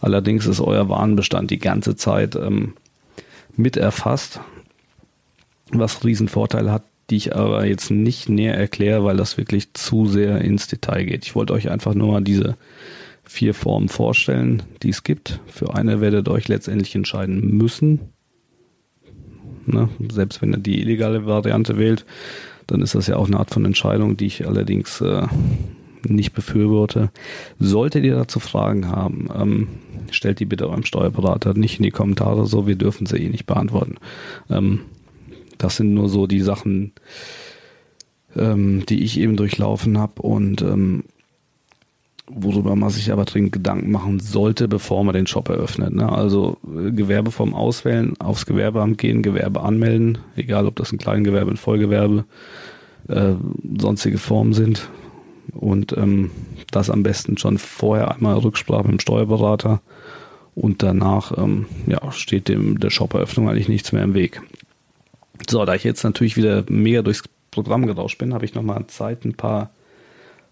Allerdings 0.00 0.46
ist 0.46 0.60
euer 0.60 0.88
Warenbestand 0.88 1.50
die 1.50 1.58
ganze 1.58 1.94
Zeit 1.94 2.34
ähm, 2.34 2.74
mit 3.56 3.76
erfasst, 3.76 4.40
was 5.70 6.04
Riesenvorteile 6.04 6.72
hat, 6.72 6.82
die 7.10 7.16
ich 7.16 7.36
aber 7.36 7.66
jetzt 7.66 7.90
nicht 7.90 8.28
näher 8.28 8.54
erkläre, 8.54 9.04
weil 9.04 9.16
das 9.16 9.36
wirklich 9.36 9.72
zu 9.74 10.06
sehr 10.06 10.40
ins 10.40 10.66
Detail 10.66 11.04
geht. 11.04 11.24
Ich 11.24 11.34
wollte 11.34 11.52
euch 11.52 11.70
einfach 11.70 11.94
nur 11.94 12.12
mal 12.12 12.22
diese 12.22 12.56
vier 13.28 13.52
Formen 13.52 13.88
vorstellen, 13.90 14.62
die 14.82 14.88
es 14.88 15.04
gibt. 15.04 15.40
Für 15.46 15.74
eine 15.74 16.00
werdet 16.00 16.28
ihr 16.28 16.32
euch 16.32 16.48
letztendlich 16.48 16.94
entscheiden 16.94 17.56
müssen. 17.56 18.00
Ne? 19.66 19.90
Selbst 20.10 20.40
wenn 20.40 20.52
ihr 20.52 20.58
die 20.58 20.80
illegale 20.80 21.26
Variante 21.26 21.76
wählt, 21.76 22.06
dann 22.66 22.80
ist 22.80 22.94
das 22.94 23.06
ja 23.06 23.16
auch 23.16 23.26
eine 23.26 23.38
Art 23.38 23.50
von 23.50 23.66
Entscheidung, 23.66 24.16
die 24.16 24.26
ich 24.26 24.46
allerdings 24.46 25.02
äh, 25.02 25.26
nicht 26.06 26.32
befürworte. 26.32 27.10
Solltet 27.58 28.04
ihr 28.04 28.16
dazu 28.16 28.40
Fragen 28.40 28.88
haben, 28.88 29.28
ähm, 29.38 29.68
stellt 30.10 30.40
die 30.40 30.46
bitte 30.46 30.66
eurem 30.66 30.84
Steuerberater 30.84 31.52
nicht 31.52 31.78
in 31.78 31.82
die 31.82 31.90
Kommentare 31.90 32.46
so, 32.46 32.66
wir 32.66 32.76
dürfen 32.76 33.04
sie 33.04 33.18
eh 33.18 33.28
nicht 33.28 33.46
beantworten. 33.46 33.96
Ähm, 34.48 34.80
das 35.58 35.76
sind 35.76 35.92
nur 35.92 36.08
so 36.08 36.26
die 36.26 36.40
Sachen, 36.40 36.92
ähm, 38.34 38.86
die 38.88 39.02
ich 39.02 39.20
eben 39.20 39.36
durchlaufen 39.36 39.98
habe 39.98 40.22
und 40.22 40.62
ähm, 40.62 41.04
worüber 42.30 42.76
man 42.76 42.90
sich 42.90 43.12
aber 43.12 43.24
dringend 43.24 43.52
Gedanken 43.52 43.90
machen 43.90 44.20
sollte, 44.20 44.68
bevor 44.68 45.04
man 45.04 45.14
den 45.14 45.26
Shop 45.26 45.48
eröffnet. 45.48 45.94
Ne? 45.94 46.10
Also 46.10 46.58
äh, 46.66 46.90
Gewerbeform 46.90 47.54
auswählen, 47.54 48.14
aufs 48.18 48.46
Gewerbeamt 48.46 48.98
gehen, 48.98 49.22
Gewerbe 49.22 49.62
anmelden, 49.62 50.18
egal 50.36 50.66
ob 50.66 50.76
das 50.76 50.92
ein 50.92 50.98
Kleingewerbe, 50.98 51.50
ein 51.50 51.56
Vollgewerbe, 51.56 52.24
äh, 53.08 53.34
sonstige 53.78 54.18
Formen 54.18 54.52
sind. 54.52 54.88
Und 55.52 55.96
ähm, 55.96 56.30
das 56.70 56.90
am 56.90 57.02
besten 57.02 57.38
schon 57.38 57.58
vorher 57.58 58.14
einmal 58.14 58.36
Rücksprache 58.38 58.84
mit 58.84 58.92
dem 58.92 59.00
Steuerberater 59.00 59.80
und 60.54 60.82
danach 60.82 61.36
ähm, 61.38 61.66
ja, 61.86 62.12
steht 62.12 62.48
dem 62.48 62.78
der 62.80 62.90
Shop-Eröffnung 62.90 63.48
eigentlich 63.48 63.68
nichts 63.68 63.92
mehr 63.92 64.02
im 64.02 64.14
Weg. 64.14 64.42
So, 65.48 65.64
da 65.64 65.74
ich 65.74 65.84
jetzt 65.84 66.02
natürlich 66.02 66.36
wieder 66.36 66.64
mega 66.68 67.02
durchs 67.02 67.22
Programm 67.50 67.86
gerauscht 67.86 68.18
bin, 68.18 68.34
habe 68.34 68.44
ich 68.44 68.54
nochmal 68.54 68.86
Zeit, 68.88 69.24
ein 69.24 69.34
paar 69.34 69.70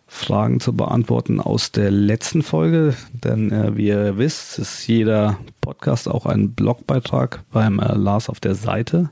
Fragen 0.06 0.60
zu 0.60 0.74
beantworten 0.74 1.40
aus 1.40 1.72
der 1.72 1.90
letzten 1.90 2.42
Folge. 2.42 2.94
Denn 3.12 3.50
äh, 3.50 3.76
wie 3.76 3.88
ihr 3.88 4.18
wisst, 4.18 4.58
ist 4.58 4.86
jeder 4.86 5.38
Podcast 5.60 6.08
auch 6.08 6.26
ein 6.26 6.52
Blogbeitrag 6.52 7.42
beim 7.52 7.80
äh, 7.80 7.94
Lars 7.94 8.28
auf 8.28 8.40
der 8.40 8.54
Seite 8.54 9.10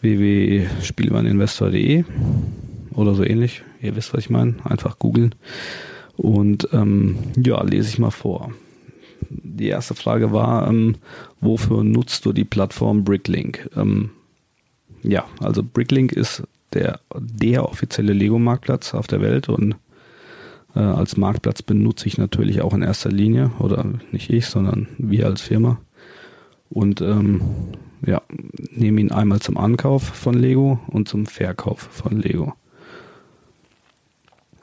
www.spielmanninvestor.de 0.00 2.04
oder 2.94 3.14
so 3.14 3.24
ähnlich. 3.24 3.62
Ihr 3.80 3.96
wisst, 3.96 4.12
was 4.12 4.20
ich 4.20 4.30
meine. 4.30 4.54
Einfach 4.64 4.98
googeln. 4.98 5.34
Und 6.16 6.68
ähm, 6.72 7.18
ja, 7.36 7.62
lese 7.62 7.88
ich 7.88 7.98
mal 7.98 8.10
vor. 8.10 8.52
Die 9.30 9.68
erste 9.68 9.94
Frage 9.94 10.32
war, 10.32 10.68
ähm, 10.68 10.96
wofür 11.40 11.84
nutzt 11.84 12.26
du 12.26 12.32
die 12.32 12.44
Plattform 12.44 13.04
Bricklink? 13.04 13.70
Ähm, 13.76 14.10
ja, 15.02 15.24
also 15.40 15.62
Bricklink 15.62 16.12
ist 16.12 16.42
der, 16.72 17.00
der 17.16 17.68
offizielle 17.68 18.12
Lego-Marktplatz 18.12 18.94
auf 18.94 19.06
der 19.06 19.20
Welt 19.20 19.48
und 19.48 19.76
äh, 20.74 20.80
als 20.80 21.16
Marktplatz 21.16 21.62
benutze 21.62 22.06
ich 22.06 22.18
natürlich 22.18 22.62
auch 22.62 22.74
in 22.74 22.82
erster 22.82 23.10
Linie, 23.10 23.50
oder 23.58 23.84
nicht 24.12 24.30
ich, 24.30 24.46
sondern 24.46 24.88
wir 24.98 25.26
als 25.26 25.40
Firma. 25.40 25.78
Und 26.70 27.00
ähm, 27.00 27.40
ja, 28.06 28.22
nehme 28.70 29.00
ihn 29.00 29.10
einmal 29.10 29.40
zum 29.40 29.56
Ankauf 29.56 30.02
von 30.02 30.34
Lego 30.34 30.80
und 30.88 31.08
zum 31.08 31.26
Verkauf 31.26 31.80
von 31.80 32.20
Lego. 32.20 32.54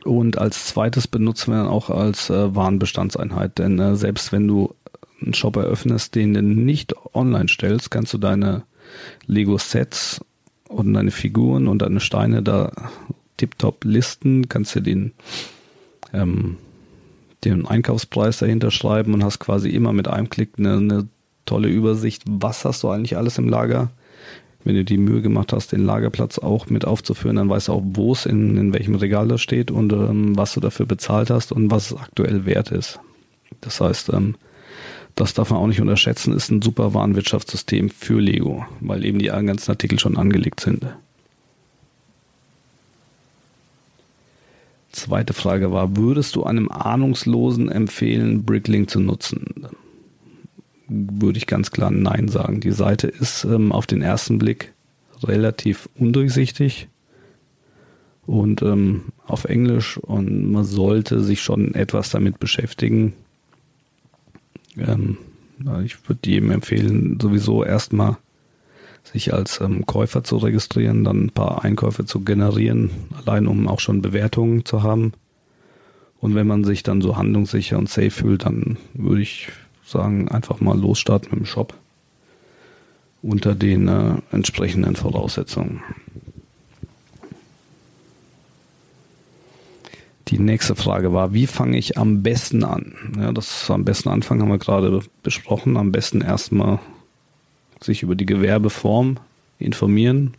Und 0.04 0.38
als 0.38 0.68
zweites 0.68 1.08
benutzen 1.08 1.52
wir 1.52 1.58
dann 1.58 1.68
auch 1.68 1.90
als 1.90 2.30
äh, 2.30 2.56
Warenbestandseinheit, 2.56 3.58
denn 3.58 3.80
äh, 3.80 3.96
selbst 3.96 4.32
wenn 4.32 4.48
du 4.48 4.76
einen 5.22 5.34
Shop 5.34 5.56
eröffnest, 5.56 6.14
den 6.14 6.34
du 6.36 6.44
nicht 6.44 6.94
online 7.16 7.48
stellst, 7.48 7.90
kannst 7.90 8.14
du 8.14 8.20
deine 8.20 8.64
Lego-Sets 9.26 10.22
und 10.70 10.94
deine 10.94 11.12
Figuren 11.12 11.68
und 11.68 11.82
deine 11.82 12.00
Steine 12.00 12.42
da 12.42 12.72
tiptop 13.38 13.84
listen, 13.84 14.50
kannst 14.50 14.76
du 14.76 14.80
den, 14.80 15.14
ähm, 16.14 16.58
den 17.44 17.66
Einkaufspreis 17.66 18.40
dahinter 18.40 18.72
schreiben 18.72 19.14
und 19.14 19.24
hast 19.24 19.40
quasi 19.40 19.70
immer 19.70 19.94
mit 19.94 20.08
einem 20.08 20.30
Klick 20.30 20.54
eine, 20.58 20.78
eine 20.78 21.08
tolle 21.46 21.68
Übersicht, 21.68 22.24
was 22.28 22.66
hast 22.66 22.84
du 22.84 22.90
eigentlich 22.90 23.18
alles 23.18 23.38
im 23.38 23.50
Lager. 23.50 23.92
Wenn 24.64 24.76
du 24.76 24.84
die 24.84 24.98
Mühe 24.98 25.22
gemacht 25.22 25.54
hast, 25.54 25.74
den 25.74 25.86
Lagerplatz 25.86 26.40
auch 26.40 26.68
mit 26.72 26.86
aufzuführen, 26.86 27.36
dann 27.36 27.50
weißt 27.50 27.68
du 27.68 27.74
auch, 27.74 27.84
wo 27.86 28.14
es 28.14 28.26
in, 28.26 28.58
in 28.58 28.74
welchem 28.74 28.96
Regal 28.96 29.28
das 29.28 29.42
steht 29.42 29.70
und 29.70 29.94
ähm, 29.94 30.36
was 30.36 30.54
du 30.56 30.60
dafür 30.60 30.88
bezahlt 30.88 31.30
hast 31.30 31.52
und 31.52 31.70
was 31.70 31.92
es 31.92 31.98
aktuell 31.98 32.48
wert 32.48 32.72
ist. 32.72 33.00
Das 33.62 33.80
heißt, 33.80 34.12
ähm, 34.14 34.36
das 35.16 35.34
darf 35.34 35.50
man 35.50 35.60
auch 35.60 35.68
nicht 35.68 35.82
unterschätzen, 35.82 36.34
ist 36.34 36.52
ein 36.52 36.62
super 36.62 36.94
Warenwirtschaftssystem 36.94 37.90
für 37.90 38.20
Lego, 38.20 38.66
weil 38.82 39.06
eben 39.06 39.20
die 39.20 39.28
ganzen 39.28 39.72
Artikel 39.72 40.00
schon 40.00 40.18
angelegt 40.18 40.60
sind. 40.60 40.86
Zweite 44.92 45.34
Frage 45.34 45.72
war, 45.72 45.98
würdest 45.98 46.36
du 46.36 46.44
einem 46.44 46.72
Ahnungslosen 46.72 47.70
empfehlen, 47.70 48.44
Bricklink 48.46 48.90
zu 48.90 49.00
nutzen? 49.00 49.68
Würde 50.88 51.38
ich 51.38 51.48
ganz 51.48 51.72
klar 51.72 51.92
Nein 51.92 52.28
sagen. 52.28 52.62
Die 52.62 52.72
Seite 52.72 53.08
ist 53.08 53.44
ähm, 53.44 53.72
auf 53.72 53.88
den 53.88 54.02
ersten 54.02 54.38
Blick 54.38 54.74
relativ 55.24 55.90
undurchsichtig 55.96 56.88
und 58.26 58.62
ähm, 58.62 59.06
auf 59.26 59.46
Englisch 59.46 59.98
und 59.98 60.52
man 60.52 60.64
sollte 60.64 61.22
sich 61.22 61.42
schon 61.42 61.74
etwas 61.76 62.10
damit 62.10 62.40
beschäftigen, 62.40 63.14
ähm, 64.78 65.18
ich 65.84 66.08
würde 66.08 66.30
jedem 66.30 66.52
empfehlen, 66.52 67.18
sowieso 67.22 67.64
erstmal 67.64 68.18
sich 69.04 69.34
als 69.34 69.62
ähm, 69.62 69.86
Käufer 69.86 70.24
zu 70.24 70.38
registrieren, 70.38 71.04
dann 71.04 71.26
ein 71.26 71.30
paar 71.30 71.64
Einkäufe 71.64 72.06
zu 72.06 72.22
generieren, 72.22 72.90
allein 73.16 73.48
um 73.48 73.68
auch 73.68 73.80
schon 73.80 74.02
Bewertungen 74.02 74.66
zu 74.66 74.84
haben. 74.84 75.14
Und 76.20 76.36
wenn 76.36 76.48
man 76.48 76.64
sich 76.64 76.84
dann 76.84 77.02
so 77.02 77.18
handlungssicher 77.18 77.78
und 77.78 77.90
safe 77.90 78.12
fühlt, 78.12 78.46
dann 78.46 78.78
würde 78.94 79.22
ich 79.22 79.50
sagen, 79.86 80.28
einfach 80.28 80.60
mal 80.60 80.78
losstarten 80.78 81.30
mit 81.32 81.40
dem 81.42 81.46
Shop 81.46 81.76
unter 83.22 83.56
den 83.56 83.88
äh, 83.88 84.16
entsprechenden 84.32 84.96
Voraussetzungen. 84.96 85.82
Die 90.36 90.42
nächste 90.42 90.76
Frage 90.76 91.14
war, 91.14 91.34
wie 91.34 91.48
fange 91.48 91.78
ich 91.78 91.98
am 91.98 92.22
besten 92.22 92.66
an? 92.66 92.94
Ja, 93.18 93.32
das 93.32 93.72
am 93.72 93.86
besten 93.86 94.10
anfangen 94.10 94.42
haben 94.42 94.50
wir 94.50 94.58
gerade 94.58 95.00
besprochen. 95.24 95.78
Am 95.78 95.94
besten 95.94 96.20
erstmal 96.20 96.80
sich 97.80 98.04
über 98.04 98.16
die 98.16 98.26
Gewerbeform 98.26 99.16
informieren 99.60 100.34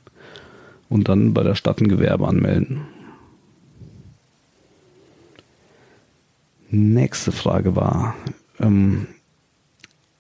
und 0.91 1.09
dann 1.09 1.33
bei 1.33 1.43
der 1.43 1.55
Stadt 1.55 1.81
ein 1.81 1.89
Gewerbe 1.89 2.29
anmelden. 2.29 2.83
Nächste 6.69 7.33
Frage 7.33 7.75
war, 7.75 8.17
ähm, 8.61 9.07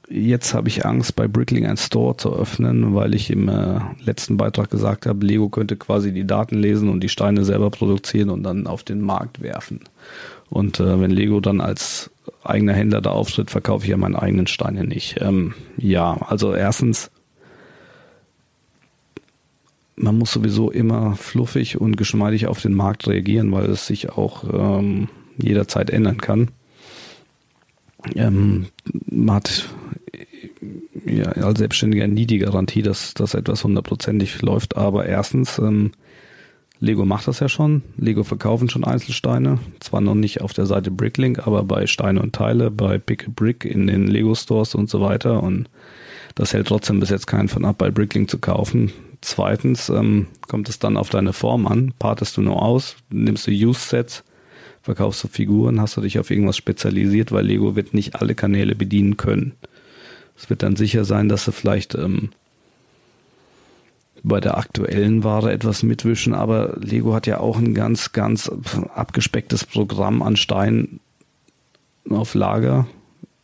Jetzt 0.09 0.55
habe 0.55 0.69
ich 0.69 0.87
Angst, 0.87 1.17
bei 1.17 1.27
Brickling 1.27 1.67
ein 1.67 1.77
Store 1.77 2.17
zu 2.17 2.33
öffnen, 2.33 2.95
weil 2.95 3.15
ich 3.15 3.29
im 3.31 3.49
äh, 3.49 3.81
letzten 4.05 4.37
Beitrag 4.37 4.71
gesagt 4.71 5.05
habe, 5.05 5.27
Lego 5.27 5.49
könnte 5.49 5.77
quasi 5.77 6.13
die 6.13 6.27
Daten 6.27 6.57
lesen 6.57 6.89
und 6.89 7.01
die 7.01 7.09
Steine 7.09 7.45
selber 7.45 7.71
produzieren 7.71 8.31
und 8.31 8.45
dann 8.45 8.69
auf 8.69 8.85
den 8.85 9.01
Markt 9.01 9.43
werfen. 9.43 9.81
Und 10.49 10.79
äh, 10.79 11.01
wenn 11.01 11.11
Lego 11.11 11.41
dann 11.41 11.61
als 11.61 12.11
eigener 12.45 12.73
Händler 12.73 13.01
da 13.01 13.11
auftritt, 13.11 13.51
verkaufe 13.51 13.85
ich 13.85 13.91
ja 13.91 13.97
meine 13.97 14.23
eigenen 14.23 14.47
Steine 14.47 14.85
nicht. 14.85 15.17
Ähm, 15.21 15.55
ja, 15.77 16.17
also 16.29 16.55
erstens, 16.55 17.11
man 19.97 20.17
muss 20.17 20.33
sowieso 20.33 20.71
immer 20.71 21.17
fluffig 21.17 21.81
und 21.81 21.97
geschmeidig 21.97 22.47
auf 22.47 22.61
den 22.61 22.75
Markt 22.75 23.09
reagieren, 23.09 23.51
weil 23.51 23.67
es 23.67 23.87
sich 23.87 24.11
auch 24.11 24.45
ähm, 24.53 25.09
jederzeit 25.37 25.91
ändern 25.91 26.19
kann. 26.19 26.49
Ähm, 28.15 28.67
man 29.07 29.37
hat 29.37 29.69
ja, 31.05 31.25
als 31.25 31.59
Selbstständiger 31.59 32.07
nie 32.07 32.27
die 32.27 32.39
Garantie, 32.39 32.83
dass 32.83 33.15
das 33.15 33.35
etwas 33.35 33.65
hundertprozentig 33.65 34.43
läuft. 34.43 34.77
Aber 34.77 35.07
erstens, 35.07 35.59
ähm, 35.59 35.93
Lego 36.79 37.05
macht 37.05 37.27
das 37.27 37.41
ja 37.41 37.49
schon. 37.49 37.83
Lego 37.97 38.23
verkaufen 38.23 38.69
schon 38.69 38.85
Einzelsteine. 38.85 39.59
Zwar 39.81 40.01
noch 40.01 40.15
nicht 40.15 40.43
auf 40.43 40.53
der 40.53 40.67
Seite 40.67 40.91
Bricklink, 40.91 41.47
aber 41.47 41.63
bei 41.63 41.87
Steine 41.87 42.21
und 42.21 42.35
Teile, 42.35 42.71
bei 42.71 42.99
Pick 42.99 43.29
a 43.29 43.31
Brick 43.35 43.65
in 43.65 43.87
den 43.87 44.07
Lego 44.07 44.35
Stores 44.35 44.75
und 44.75 44.91
so 44.91 45.01
weiter. 45.01 45.43
Und 45.43 45.71
das 46.35 46.53
hält 46.53 46.69
trotzdem 46.69 47.01
bis 47.01 47.11
jetzt 47.11 47.27
keinen 47.27 47.49
von 47.49 47.65
ab, 47.65 47.79
bei 47.79 47.91
Bricklink 47.91 48.31
zu 48.31 48.39
kaufen. 48.39 48.93
Zweitens 49.23 49.89
ähm, 49.89 50.27
kommt 50.49 50.69
es 50.69 50.79
dann 50.79 50.99
auf 50.99 51.09
deine 51.09 51.33
Form 51.33 51.67
an. 51.67 51.95
Partest 51.99 52.37
du 52.37 52.43
nur 52.43 52.63
aus, 52.63 52.97
nimmst 53.09 53.47
du 53.47 53.51
Use-Sets, 53.51 54.23
verkaufst 54.87 55.25
du 55.25 55.29
Figuren, 55.29 55.81
hast 55.81 55.97
du 55.97 56.01
dich 56.01 56.21
auf 56.21 56.31
irgendwas 56.31 56.57
spezialisiert, 56.57 57.33
weil 57.33 57.45
Lego 57.45 57.75
wird 57.75 57.93
nicht 57.93 58.15
alle 58.15 58.37
Kanäle 58.37 58.77
bedienen 58.77 59.17
können. 59.17 59.53
Es 60.39 60.49
wird 60.49 60.63
dann 60.63 60.77
sicher 60.77 61.05
sein, 61.05 61.29
dass 61.29 61.45
sie 61.45 61.51
vielleicht 61.51 61.97
ähm, 61.97 62.31
bei 64.23 64.41
der 64.41 64.57
aktuellen 64.57 65.25
Ware 65.25 65.51
etwas 65.51 65.83
mitwischen, 65.83 66.35
aber 66.35 66.77
Lego 66.81 67.15
hat 67.15 67.27
ja 67.27 67.41
auch 67.41 67.59
ein 67.59 67.75
ganz, 67.75 68.13
ganz 68.13 68.49
abgespecktes 68.95 69.65
Programm 69.65 70.23
an 70.23 70.37
Steinen 70.37 71.01
auf 72.09 72.35
Lager 72.35 72.87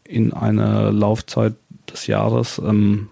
in 0.05 0.33
einer 0.33 0.92
Laufzeit 0.92 1.55
des 1.92 2.07
Jahres 2.07 2.62
ähm, 2.64 3.09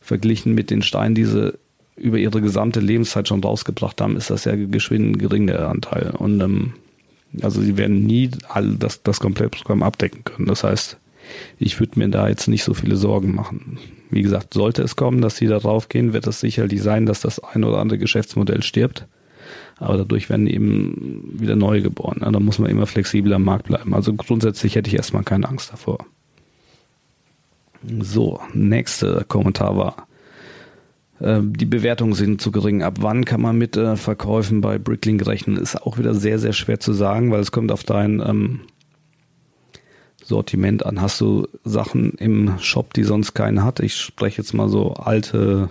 verglichen 0.00 0.54
mit 0.54 0.70
den 0.70 0.82
Steinen, 0.82 1.16
die 1.16 1.24
sie 1.24 1.58
über 1.96 2.18
ihre 2.18 2.40
gesamte 2.40 2.78
Lebenszeit 2.78 3.26
schon 3.26 3.42
rausgebracht 3.42 4.00
haben, 4.00 4.16
ist 4.16 4.30
das 4.30 4.44
ja 4.44 4.54
geschwind 4.54 5.16
ein 5.16 5.18
geringer 5.18 5.68
Anteil. 5.68 6.12
Und 6.16 6.40
ähm, 6.40 6.74
also 7.42 7.60
sie 7.60 7.76
werden 7.76 8.04
nie 8.04 8.30
all 8.48 8.76
das, 8.76 9.02
das 9.02 9.20
Komplettprogramm 9.20 9.82
abdecken 9.82 10.24
können. 10.24 10.46
Das 10.46 10.64
heißt, 10.64 10.98
ich 11.58 11.80
würde 11.80 11.98
mir 11.98 12.08
da 12.08 12.28
jetzt 12.28 12.48
nicht 12.48 12.64
so 12.64 12.74
viele 12.74 12.96
Sorgen 12.96 13.34
machen. 13.34 13.78
Wie 14.10 14.22
gesagt, 14.22 14.54
sollte 14.54 14.82
es 14.82 14.96
kommen, 14.96 15.20
dass 15.20 15.36
sie 15.36 15.46
da 15.46 15.58
drauf 15.58 15.88
gehen, 15.88 16.12
wird 16.12 16.26
es 16.26 16.40
sicherlich 16.40 16.82
sein, 16.82 17.06
dass 17.06 17.20
das 17.20 17.40
ein 17.40 17.64
oder 17.64 17.78
andere 17.78 17.98
Geschäftsmodell 17.98 18.62
stirbt. 18.62 19.06
Aber 19.78 19.96
dadurch 19.96 20.30
werden 20.30 20.46
eben 20.46 21.32
wieder 21.34 21.56
neue 21.56 21.82
geboren. 21.82 22.20
Da 22.20 22.38
muss 22.38 22.58
man 22.58 22.70
immer 22.70 22.86
flexibel 22.86 23.32
am 23.32 23.44
Markt 23.44 23.66
bleiben. 23.66 23.94
Also 23.94 24.14
grundsätzlich 24.14 24.76
hätte 24.76 24.88
ich 24.88 24.96
erstmal 24.96 25.24
keine 25.24 25.48
Angst 25.48 25.72
davor. 25.72 25.98
So, 28.00 28.40
nächster 28.52 29.24
Kommentar 29.24 29.76
war, 29.76 30.06
die 31.20 31.66
Bewertungen 31.66 32.14
sind 32.14 32.40
zu 32.40 32.50
gering. 32.50 32.82
Ab 32.82 32.96
wann 33.00 33.24
kann 33.24 33.40
man 33.40 33.56
mit 33.56 33.76
äh, 33.76 33.96
Verkäufen 33.96 34.60
bei 34.60 34.78
Bricklink 34.78 35.26
rechnen? 35.26 35.56
Ist 35.56 35.80
auch 35.80 35.96
wieder 35.96 36.14
sehr, 36.14 36.38
sehr 36.38 36.52
schwer 36.52 36.80
zu 36.80 36.92
sagen, 36.92 37.30
weil 37.30 37.40
es 37.40 37.52
kommt 37.52 37.70
auf 37.70 37.84
dein 37.84 38.20
ähm, 38.20 38.60
Sortiment 40.22 40.84
an. 40.84 41.00
Hast 41.00 41.20
du 41.20 41.46
Sachen 41.62 42.12
im 42.12 42.58
Shop, 42.58 42.92
die 42.94 43.04
sonst 43.04 43.34
keinen 43.34 43.62
hat? 43.62 43.80
Ich 43.80 43.96
spreche 43.96 44.42
jetzt 44.42 44.54
mal 44.54 44.68
so 44.68 44.94
alte 44.94 45.70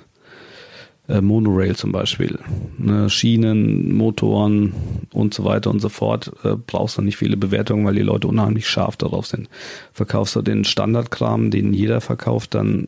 äh, 1.10 1.22
Monorail 1.22 1.76
zum 1.76 1.92
Beispiel. 1.92 2.40
Ne, 2.78 3.10
Schienen, 3.10 3.94
Motoren 3.94 4.74
und 5.12 5.34
so 5.34 5.44
weiter 5.44 5.70
und 5.70 5.80
so 5.80 5.90
fort. 5.90 6.32
Äh, 6.44 6.56
brauchst 6.56 6.98
du 6.98 7.02
nicht 7.02 7.18
viele 7.18 7.36
Bewertungen, 7.36 7.86
weil 7.86 7.96
die 7.96 8.02
Leute 8.02 8.28
unheimlich 8.28 8.68
scharf 8.68 8.96
darauf 8.96 9.26
sind. 9.26 9.50
Verkaufst 9.92 10.36
du 10.36 10.42
den 10.42 10.64
Standardkram, 10.64 11.52
den 11.52 11.74
jeder 11.74 12.00
verkauft, 12.00 12.56
dann 12.56 12.88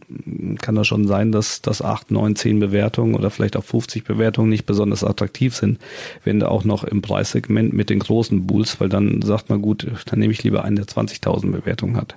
kann 0.62 0.76
das 0.76 0.88
schon 0.88 1.08
sein, 1.08 1.32
dass 1.32 1.62
das 1.62 1.82
8, 1.82 2.12
9, 2.12 2.36
10 2.36 2.60
Bewertungen 2.60 3.16
oder 3.16 3.30
vielleicht 3.30 3.58
auch 3.58 3.64
50 3.64 4.06
Bewertungen 4.06 4.50
nicht 4.50 4.66
besonders 4.66 5.04
attraktiv 5.04 5.56
sind. 5.56 5.80
Wenn 6.24 6.40
du 6.40 6.50
auch 6.50 6.64
noch 6.64 6.84
im 6.86 7.02
Preissegment 7.02 7.74
mit 7.74 7.90
den 7.90 8.00
großen 8.00 8.48
Bulls, 8.48 8.80
weil 8.80 8.90
dann 8.90 9.22
sagt 9.22 9.50
man 9.50 9.62
gut, 9.62 9.88
dann 10.06 10.20
nehme 10.20 10.32
ich 10.32 10.44
lieber 10.44 10.64
einen, 10.64 10.78
der 10.78 10.86
20.000 10.86 11.52
Bewertungen 11.52 11.98
hat. 11.98 12.16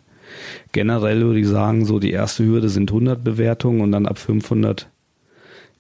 Generell 0.73 1.23
würde 1.23 1.41
ich 1.41 1.49
sagen, 1.49 1.87
so 1.87 1.99
die 1.99 2.11
erste 2.11 2.45
Hürde 2.45 2.69
sind 2.69 2.91
100 2.91 3.25
Bewertungen 3.25 3.81
und 3.81 3.93
dann 3.93 4.07
ab 4.07 4.19
500 4.19 4.89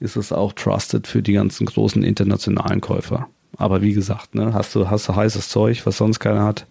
ist 0.00 0.16
es 0.16 0.32
auch 0.32 0.52
trusted 0.52 1.06
für 1.06 1.22
die 1.22 1.32
ganzen 1.32 1.66
großen 1.66 2.02
internationalen 2.02 2.80
Käufer. 2.80 3.28
Aber 3.56 3.82
wie 3.82 3.92
gesagt, 3.92 4.34
ne, 4.34 4.52
hast 4.52 4.74
du, 4.74 4.88
hast 4.88 5.08
du 5.08 5.16
heißes 5.16 5.48
Zeug, 5.48 5.84
was 5.84 5.96
sonst 5.96 6.20
keiner 6.20 6.44
hat, 6.44 6.66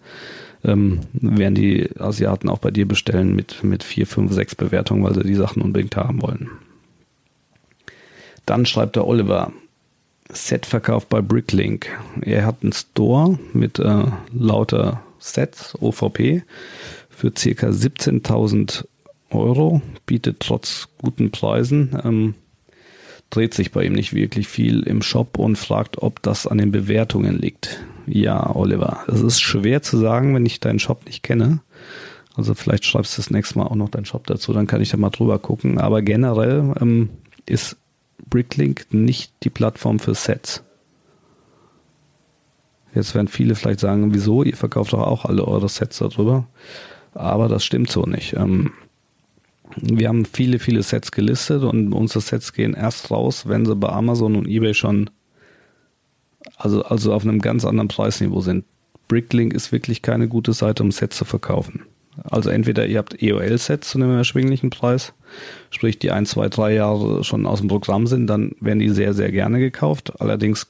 ähm, 0.64 1.00
werden 1.12 1.54
die 1.54 1.88
Asiaten 1.98 2.48
auch 2.48 2.58
bei 2.58 2.70
dir 2.70 2.86
bestellen 2.86 3.34
mit, 3.34 3.62
mit 3.62 3.84
vier, 3.84 4.06
fünf, 4.06 4.32
sechs 4.32 4.54
Bewertungen, 4.54 5.04
weil 5.04 5.14
sie 5.14 5.22
die 5.22 5.34
Sachen 5.34 5.62
unbedingt 5.62 5.96
haben 5.96 6.22
wollen. 6.22 6.50
Dann 8.46 8.64
schreibt 8.64 8.96
der 8.96 9.06
Oliver, 9.06 9.52
Setverkauf 10.30 11.06
bei 11.06 11.20
Bricklink. 11.20 11.88
Er 12.20 12.46
hat 12.46 12.62
einen 12.62 12.72
Store 12.72 13.38
mit 13.52 13.78
äh, 13.78 14.04
lauter 14.32 15.02
Sets, 15.18 15.76
OVP, 15.80 16.42
für 17.10 17.32
circa 17.36 17.68
17.000 17.68 18.86
Euro, 19.30 19.82
bietet 20.06 20.40
trotz 20.40 20.88
guten 20.98 21.30
Preisen 21.30 21.98
ähm, 22.04 22.34
dreht 23.30 23.54
sich 23.54 23.72
bei 23.72 23.84
ihm 23.84 23.92
nicht 23.92 24.14
wirklich 24.14 24.48
viel 24.48 24.82
im 24.82 25.02
Shop 25.02 25.38
und 25.38 25.56
fragt, 25.56 26.02
ob 26.02 26.22
das 26.22 26.46
an 26.46 26.58
den 26.58 26.72
Bewertungen 26.72 27.38
liegt. 27.38 27.84
Ja, 28.06 28.54
Oliver, 28.54 29.00
es 29.06 29.20
ist 29.20 29.40
schwer 29.40 29.82
zu 29.82 29.98
sagen, 29.98 30.34
wenn 30.34 30.46
ich 30.46 30.60
deinen 30.60 30.78
Shop 30.78 31.04
nicht 31.04 31.22
kenne. 31.22 31.60
Also 32.34 32.54
vielleicht 32.54 32.84
schreibst 32.84 33.16
du 33.16 33.20
das 33.20 33.30
nächste 33.30 33.58
Mal 33.58 33.66
auch 33.66 33.74
noch 33.74 33.90
deinen 33.90 34.04
Shop 34.04 34.26
dazu, 34.26 34.52
dann 34.52 34.66
kann 34.66 34.80
ich 34.80 34.90
da 34.90 34.96
mal 34.96 35.10
drüber 35.10 35.38
gucken. 35.38 35.78
Aber 35.78 36.02
generell 36.02 36.72
ähm, 36.80 37.10
ist 37.46 37.76
Bricklink 38.30 38.86
nicht 38.90 39.32
die 39.42 39.50
Plattform 39.50 39.98
für 39.98 40.14
Sets. 40.14 40.62
Jetzt 42.94 43.14
werden 43.14 43.28
viele 43.28 43.54
vielleicht 43.54 43.80
sagen, 43.80 44.14
wieso? 44.14 44.42
Ihr 44.42 44.56
verkauft 44.56 44.92
doch 44.92 45.06
auch 45.06 45.24
alle 45.24 45.46
eure 45.46 45.68
Sets 45.68 45.98
darüber. 45.98 46.46
Aber 47.12 47.48
das 47.48 47.64
stimmt 47.64 47.90
so 47.90 48.02
nicht. 48.04 48.34
Ähm, 48.34 48.72
wir 49.76 50.08
haben 50.08 50.24
viele, 50.24 50.58
viele 50.58 50.82
Sets 50.82 51.12
gelistet 51.12 51.62
und 51.62 51.92
unsere 51.92 52.20
Sets 52.20 52.52
gehen 52.52 52.74
erst 52.74 53.10
raus, 53.10 53.46
wenn 53.46 53.66
sie 53.66 53.76
bei 53.76 53.88
Amazon 53.88 54.36
und 54.36 54.48
eBay 54.48 54.74
schon, 54.74 55.10
also, 56.56 56.84
also 56.84 57.12
auf 57.12 57.22
einem 57.22 57.40
ganz 57.40 57.64
anderen 57.64 57.88
Preisniveau 57.88 58.40
sind. 58.40 58.64
Bricklink 59.08 59.54
ist 59.54 59.72
wirklich 59.72 60.02
keine 60.02 60.28
gute 60.28 60.52
Seite, 60.52 60.82
um 60.82 60.90
Sets 60.90 61.16
zu 61.16 61.24
verkaufen. 61.24 61.82
Also 62.24 62.50
entweder 62.50 62.86
ihr 62.86 62.98
habt 62.98 63.22
EOL-Sets 63.22 63.90
zu 63.90 63.98
einem 63.98 64.10
erschwinglichen 64.10 64.70
Preis, 64.70 65.12
sprich 65.70 65.98
die 65.98 66.10
ein, 66.10 66.26
zwei, 66.26 66.48
drei 66.48 66.74
Jahre 66.74 67.22
schon 67.24 67.46
aus 67.46 67.60
dem 67.60 67.68
Programm 67.68 68.06
sind, 68.06 68.26
dann 68.26 68.52
werden 68.60 68.80
die 68.80 68.90
sehr, 68.90 69.14
sehr 69.14 69.30
gerne 69.30 69.60
gekauft. 69.60 70.20
Allerdings 70.20 70.66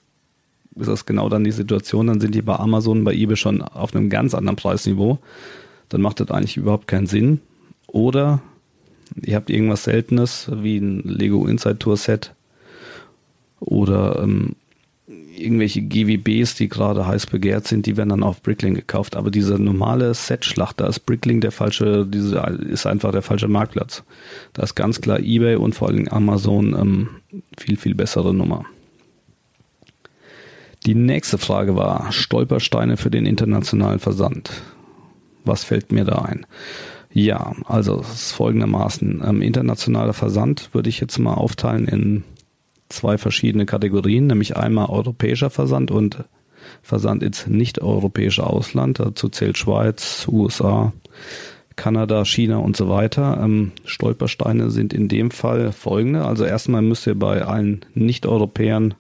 ist 0.76 0.88
das 0.88 1.06
genau 1.06 1.28
dann 1.28 1.44
die 1.44 1.50
Situation, 1.50 2.06
dann 2.06 2.20
sind 2.20 2.34
die 2.34 2.42
bei 2.42 2.56
Amazon, 2.56 3.04
bei 3.04 3.14
eBay 3.14 3.36
schon 3.36 3.62
auf 3.62 3.94
einem 3.94 4.10
ganz 4.10 4.34
anderen 4.34 4.56
Preisniveau. 4.56 5.18
Dann 5.88 6.02
macht 6.02 6.20
das 6.20 6.30
eigentlich 6.30 6.56
überhaupt 6.56 6.86
keinen 6.86 7.06
Sinn. 7.06 7.40
Oder 7.86 8.42
ihr 9.22 9.36
habt 9.36 9.50
irgendwas 9.50 9.84
Seltenes, 9.84 10.50
wie 10.52 10.78
ein 10.78 11.02
Lego 11.02 11.46
Inside 11.46 11.78
Tour 11.78 11.96
Set 11.96 12.34
oder 13.60 14.20
ähm, 14.22 14.56
irgendwelche 15.38 15.82
GWBs, 15.82 16.54
die 16.56 16.68
gerade 16.68 17.06
heiß 17.06 17.26
begehrt 17.26 17.66
sind, 17.66 17.86
die 17.86 17.96
werden 17.96 18.10
dann 18.10 18.22
auf 18.22 18.42
Brickling 18.42 18.74
gekauft. 18.74 19.16
Aber 19.16 19.30
diese 19.30 19.58
normale 19.58 20.12
Set-Schlacht, 20.14 20.80
da 20.80 20.86
ist 20.86 21.00
Brickling 21.00 21.40
der 21.40 21.52
falsche, 21.52 22.06
diese 22.06 22.38
ist 22.68 22.86
einfach 22.86 23.12
der 23.12 23.22
falsche 23.22 23.48
Marktplatz. 23.48 24.02
Da 24.52 24.62
ist 24.62 24.74
ganz 24.74 25.00
klar 25.00 25.20
eBay 25.20 25.56
und 25.56 25.74
vor 25.74 25.88
allem 25.88 26.08
Amazon 26.08 26.74
ähm, 26.74 27.08
viel, 27.56 27.76
viel 27.76 27.94
bessere 27.94 28.34
Nummer. 28.34 28.64
Die 30.86 30.94
nächste 30.94 31.38
Frage 31.38 31.76
war 31.76 32.12
Stolpersteine 32.12 32.96
für 32.96 33.10
den 33.10 33.26
internationalen 33.26 33.98
Versand. 33.98 34.50
Was 35.44 35.64
fällt 35.64 35.92
mir 35.92 36.04
da 36.04 36.22
ein? 36.22 36.46
Ja, 37.12 37.54
also 37.64 38.00
es 38.00 38.12
ist 38.12 38.32
folgendermaßen. 38.32 39.22
Ähm, 39.26 39.42
internationaler 39.42 40.12
Versand 40.12 40.74
würde 40.74 40.88
ich 40.88 41.00
jetzt 41.00 41.18
mal 41.18 41.34
aufteilen 41.34 41.88
in 41.88 42.24
zwei 42.88 43.18
verschiedene 43.18 43.66
Kategorien, 43.66 44.26
nämlich 44.26 44.56
einmal 44.56 44.88
europäischer 44.88 45.50
Versand 45.50 45.90
und 45.90 46.24
Versand 46.82 47.22
ins 47.22 47.46
nicht-europäische 47.46 48.46
Ausland. 48.46 48.98
Dazu 48.98 49.28
zählt 49.28 49.58
Schweiz, 49.58 50.26
USA, 50.30 50.92
Kanada, 51.76 52.24
China 52.24 52.58
und 52.58 52.76
so 52.76 52.88
weiter. 52.88 53.40
Ähm, 53.42 53.72
Stolpersteine 53.84 54.70
sind 54.70 54.92
in 54.92 55.08
dem 55.08 55.30
Fall 55.30 55.72
folgende. 55.72 56.24
Also 56.24 56.44
erstmal 56.44 56.82
müsst 56.82 57.06
ihr 57.06 57.14
bei 57.14 57.42
allen 57.42 57.84
Nicht-Europäern 57.94 58.94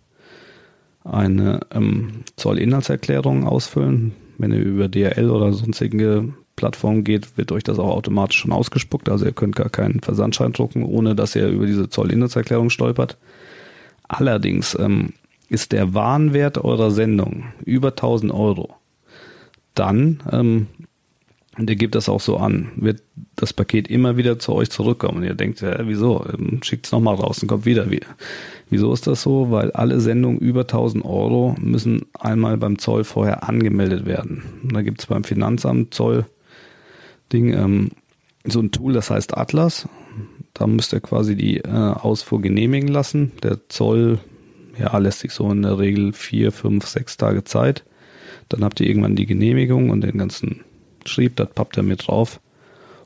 eine 1.04 1.60
ähm, 1.72 2.22
Zollinhaltserklärung 2.36 3.46
ausfüllen. 3.46 4.12
Wenn 4.38 4.52
ihr 4.52 4.60
über 4.60 4.88
DRL 4.88 5.30
oder 5.30 5.52
sonstige 5.52 6.32
Plattform 6.58 7.04
geht, 7.04 7.38
wird 7.38 7.52
euch 7.52 7.62
das 7.62 7.78
auch 7.78 7.90
automatisch 7.90 8.38
schon 8.38 8.52
ausgespuckt. 8.52 9.08
Also 9.08 9.24
ihr 9.24 9.32
könnt 9.32 9.54
gar 9.54 9.70
keinen 9.70 10.00
Versandschein 10.00 10.52
drucken, 10.52 10.82
ohne 10.82 11.14
dass 11.14 11.36
ihr 11.36 11.48
über 11.48 11.66
diese 11.66 11.88
Zollinhaltserklärung 11.88 12.68
stolpert. 12.68 13.16
Allerdings 14.08 14.76
ähm, 14.78 15.12
ist 15.48 15.70
der 15.72 15.94
Warenwert 15.94 16.58
eurer 16.58 16.90
Sendung 16.90 17.44
über 17.64 17.90
1000 17.90 18.32
Euro, 18.32 18.74
dann, 19.74 20.20
ähm, 20.32 20.66
der 21.56 21.76
gibt 21.76 21.94
das 21.94 22.08
auch 22.08 22.20
so 22.20 22.36
an, 22.36 22.70
wird 22.76 23.02
das 23.36 23.52
Paket 23.52 23.88
immer 23.88 24.16
wieder 24.16 24.38
zu 24.38 24.54
euch 24.54 24.70
zurückkommen. 24.70 25.18
Und 25.18 25.24
ihr 25.24 25.34
denkt, 25.34 25.60
ja, 25.60 25.76
wieso? 25.86 26.24
Ähm, 26.32 26.60
Schickt 26.62 26.86
es 26.86 26.92
nochmal 26.92 27.14
raus 27.14 27.40
und 27.42 27.48
kommt 27.48 27.66
wieder 27.66 27.90
wieder. 27.90 28.08
Wieso 28.70 28.92
ist 28.92 29.06
das 29.06 29.22
so? 29.22 29.50
Weil 29.50 29.70
alle 29.72 30.00
Sendungen 30.00 30.38
über 30.38 30.62
1000 30.62 31.04
Euro 31.04 31.54
müssen 31.60 32.06
einmal 32.18 32.56
beim 32.56 32.78
Zoll 32.78 33.04
vorher 33.04 33.48
angemeldet 33.48 34.06
werden. 34.06 34.42
Und 34.62 34.74
da 34.74 34.82
gibt 34.82 35.00
es 35.00 35.06
beim 35.06 35.24
Finanzamt 35.24 35.94
Zoll 35.94 36.26
Ding, 37.32 37.52
ähm, 37.52 37.90
so 38.44 38.60
ein 38.60 38.70
Tool, 38.70 38.92
das 38.92 39.10
heißt 39.10 39.36
Atlas. 39.36 39.88
Da 40.54 40.66
müsst 40.66 40.92
ihr 40.92 41.00
quasi 41.00 41.36
die 41.36 41.58
äh, 41.58 41.68
Ausfuhr 41.68 42.40
genehmigen 42.40 42.88
lassen. 42.88 43.32
Der 43.42 43.58
Zoll, 43.68 44.18
ja, 44.78 44.96
lässt 44.98 45.20
sich 45.20 45.32
so 45.32 45.50
in 45.50 45.62
der 45.62 45.78
Regel 45.78 46.12
vier, 46.12 46.52
fünf, 46.52 46.86
sechs 46.86 47.16
Tage 47.16 47.44
Zeit. 47.44 47.84
Dann 48.48 48.64
habt 48.64 48.80
ihr 48.80 48.88
irgendwann 48.88 49.16
die 49.16 49.26
Genehmigung 49.26 49.90
und 49.90 50.00
den 50.00 50.18
ganzen 50.18 50.64
Schrieb, 51.04 51.36
das 51.36 51.50
pappt 51.50 51.76
er 51.76 51.82
mit 51.82 52.08
drauf. 52.08 52.40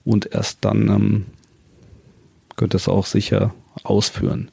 Und 0.05 0.33
erst 0.33 0.65
dann 0.65 0.89
ähm, 0.89 1.27
könnt 2.57 2.75
ihr 2.75 2.77
es 2.77 2.89
auch 2.89 3.07
sicher 3.07 3.55
ausführen. 3.83 4.51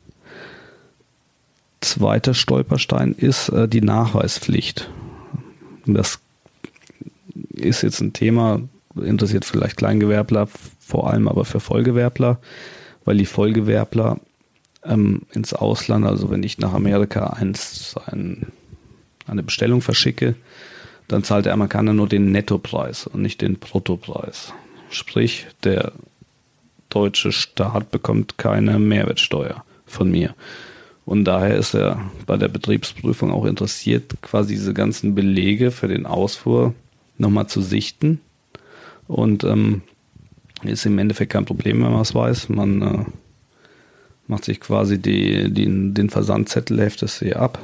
Zweiter 1.81 2.33
Stolperstein 2.33 3.13
ist 3.13 3.49
äh, 3.49 3.67
die 3.67 3.81
Nachweispflicht. 3.81 4.89
Das 5.85 6.19
ist 7.51 7.81
jetzt 7.83 8.01
ein 8.01 8.13
Thema, 8.13 8.61
interessiert 9.01 9.45
vielleicht 9.45 9.77
Kleingewerbler, 9.77 10.47
vor 10.79 11.09
allem 11.09 11.27
aber 11.27 11.45
für 11.45 11.59
Vollgewerbler, 11.59 12.39
weil 13.05 13.17
die 13.17 13.25
Vollgewerbler 13.25 14.19
ähm, 14.83 15.23
ins 15.31 15.53
Ausland, 15.53 16.05
also 16.05 16.29
wenn 16.29 16.43
ich 16.43 16.57
nach 16.57 16.73
Amerika 16.73 17.27
eins, 17.27 17.95
ein, 18.07 18.47
eine 19.27 19.43
Bestellung 19.43 19.81
verschicke, 19.81 20.35
dann 21.07 21.23
zahlt 21.23 21.45
der 21.45 21.53
Amerikaner 21.53 21.93
nur 21.93 22.07
den 22.07 22.31
Nettopreis 22.31 23.07
und 23.07 23.21
nicht 23.21 23.41
den 23.41 23.57
Bruttopreis. 23.57 24.53
Sprich, 24.89 25.47
der 25.63 25.91
deutsche 26.89 27.31
Staat 27.31 27.91
bekommt 27.91 28.37
keine 28.37 28.79
Mehrwertsteuer 28.79 29.63
von 29.85 30.09
mir. 30.09 30.35
Und 31.05 31.25
daher 31.25 31.57
ist 31.57 31.73
er 31.73 31.99
bei 32.27 32.37
der 32.37 32.49
Betriebsprüfung 32.49 33.31
auch 33.31 33.45
interessiert, 33.45 34.21
quasi 34.21 34.53
diese 34.53 34.75
ganzen 34.75 35.15
Belege 35.15 35.71
für 35.71 35.87
den 35.87 36.05
Ausfuhr 36.05 36.75
nochmal 37.17 37.47
zu 37.47 37.61
sichten. 37.61 38.21
Und 39.09 39.43
ähm, 39.43 39.81
ist 40.63 40.85
im 40.85 40.99
Endeffekt 40.99 41.33
kein 41.33 41.45
Problem, 41.45 41.83
wenn 41.83 41.91
man 41.91 42.01
es 42.01 42.13
weiß. 42.13 42.49
Man 42.49 42.81
äh, 42.81 43.05
macht 44.27 44.45
sich 44.45 44.59
quasi 44.59 44.99
die, 44.99 45.51
die, 45.51 45.65
den 45.65 46.11
Versandzettel, 46.11 46.79
heftet 46.79 47.09
es 47.09 47.17
hier 47.17 47.41
ab. 47.41 47.57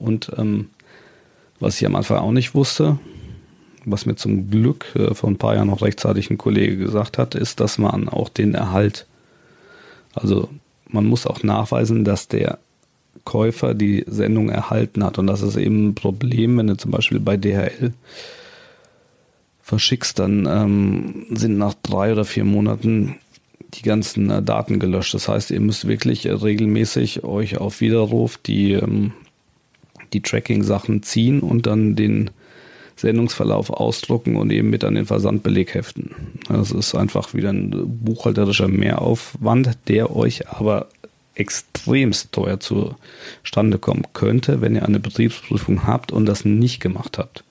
Und 0.00 0.32
ähm, 0.36 0.70
was 1.60 1.80
ich 1.80 1.86
am 1.86 1.94
Anfang 1.94 2.18
auch 2.18 2.32
nicht 2.32 2.56
wusste, 2.56 2.98
was 3.84 4.06
mir 4.06 4.16
zum 4.16 4.50
Glück 4.50 4.86
äh, 4.96 5.14
vor 5.14 5.30
ein 5.30 5.38
paar 5.38 5.54
Jahren 5.54 5.68
noch 5.68 5.82
rechtzeitig 5.82 6.30
ein 6.30 6.38
Kollege 6.38 6.76
gesagt 6.76 7.16
hat, 7.16 7.36
ist, 7.36 7.60
dass 7.60 7.78
man 7.78 8.08
auch 8.08 8.28
den 8.28 8.54
Erhalt, 8.54 9.06
also 10.14 10.48
man 10.88 11.06
muss 11.06 11.28
auch 11.28 11.44
nachweisen, 11.44 12.04
dass 12.04 12.26
der 12.26 12.58
Käufer 13.22 13.74
die 13.74 14.04
Sendung 14.08 14.48
erhalten 14.48 15.04
hat. 15.04 15.16
Und 15.18 15.28
das 15.28 15.42
ist 15.42 15.54
eben 15.54 15.90
ein 15.90 15.94
Problem, 15.94 16.58
wenn 16.58 16.66
du 16.66 16.76
zum 16.76 16.90
Beispiel 16.90 17.20
bei 17.20 17.36
DHL 17.36 17.92
verschickst, 19.68 20.18
dann 20.18 20.46
ähm, 20.46 21.26
sind 21.30 21.58
nach 21.58 21.74
drei 21.74 22.12
oder 22.12 22.24
vier 22.24 22.44
Monaten 22.44 23.16
die 23.74 23.82
ganzen 23.82 24.30
äh, 24.30 24.42
Daten 24.42 24.78
gelöscht. 24.78 25.12
Das 25.12 25.28
heißt, 25.28 25.50
ihr 25.50 25.60
müsst 25.60 25.86
wirklich 25.86 26.24
äh, 26.24 26.32
regelmäßig 26.32 27.22
euch 27.22 27.58
auf 27.58 27.82
Widerruf 27.82 28.38
die, 28.38 28.72
ähm, 28.72 29.12
die 30.14 30.22
Tracking-Sachen 30.22 31.02
ziehen 31.02 31.40
und 31.40 31.66
dann 31.66 31.96
den 31.96 32.30
Sendungsverlauf 32.96 33.68
ausdrucken 33.68 34.36
und 34.36 34.50
eben 34.50 34.70
mit 34.70 34.84
an 34.84 34.94
den 34.94 35.04
Versandbeleg 35.04 35.74
heften. 35.74 36.12
Das 36.48 36.70
ist 36.70 36.94
einfach 36.94 37.34
wieder 37.34 37.50
ein 37.50 37.70
buchhalterischer 38.02 38.68
Mehraufwand, 38.68 39.76
der 39.86 40.16
euch 40.16 40.48
aber 40.48 40.88
extremst 41.34 42.32
teuer 42.32 42.58
zustande 42.58 43.78
kommen 43.78 44.06
könnte, 44.14 44.62
wenn 44.62 44.74
ihr 44.74 44.86
eine 44.86 44.98
Betriebsprüfung 44.98 45.86
habt 45.86 46.10
und 46.10 46.24
das 46.24 46.46
nicht 46.46 46.80
gemacht 46.80 47.18
habt. 47.18 47.44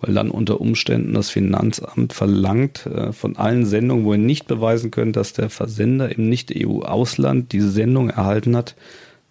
Weil 0.00 0.14
dann 0.14 0.30
unter 0.30 0.60
Umständen 0.60 1.14
das 1.14 1.30
Finanzamt 1.30 2.12
verlangt 2.12 2.86
äh, 2.86 3.12
von 3.12 3.36
allen 3.36 3.64
Sendungen, 3.64 4.04
wo 4.04 4.12
ihr 4.12 4.18
nicht 4.18 4.46
beweisen 4.46 4.90
könnt, 4.90 5.16
dass 5.16 5.32
der 5.32 5.48
Versender 5.48 6.14
im 6.14 6.28
Nicht-EU-Ausland 6.28 7.52
diese 7.52 7.70
Sendung 7.70 8.10
erhalten 8.10 8.56
hat, 8.56 8.74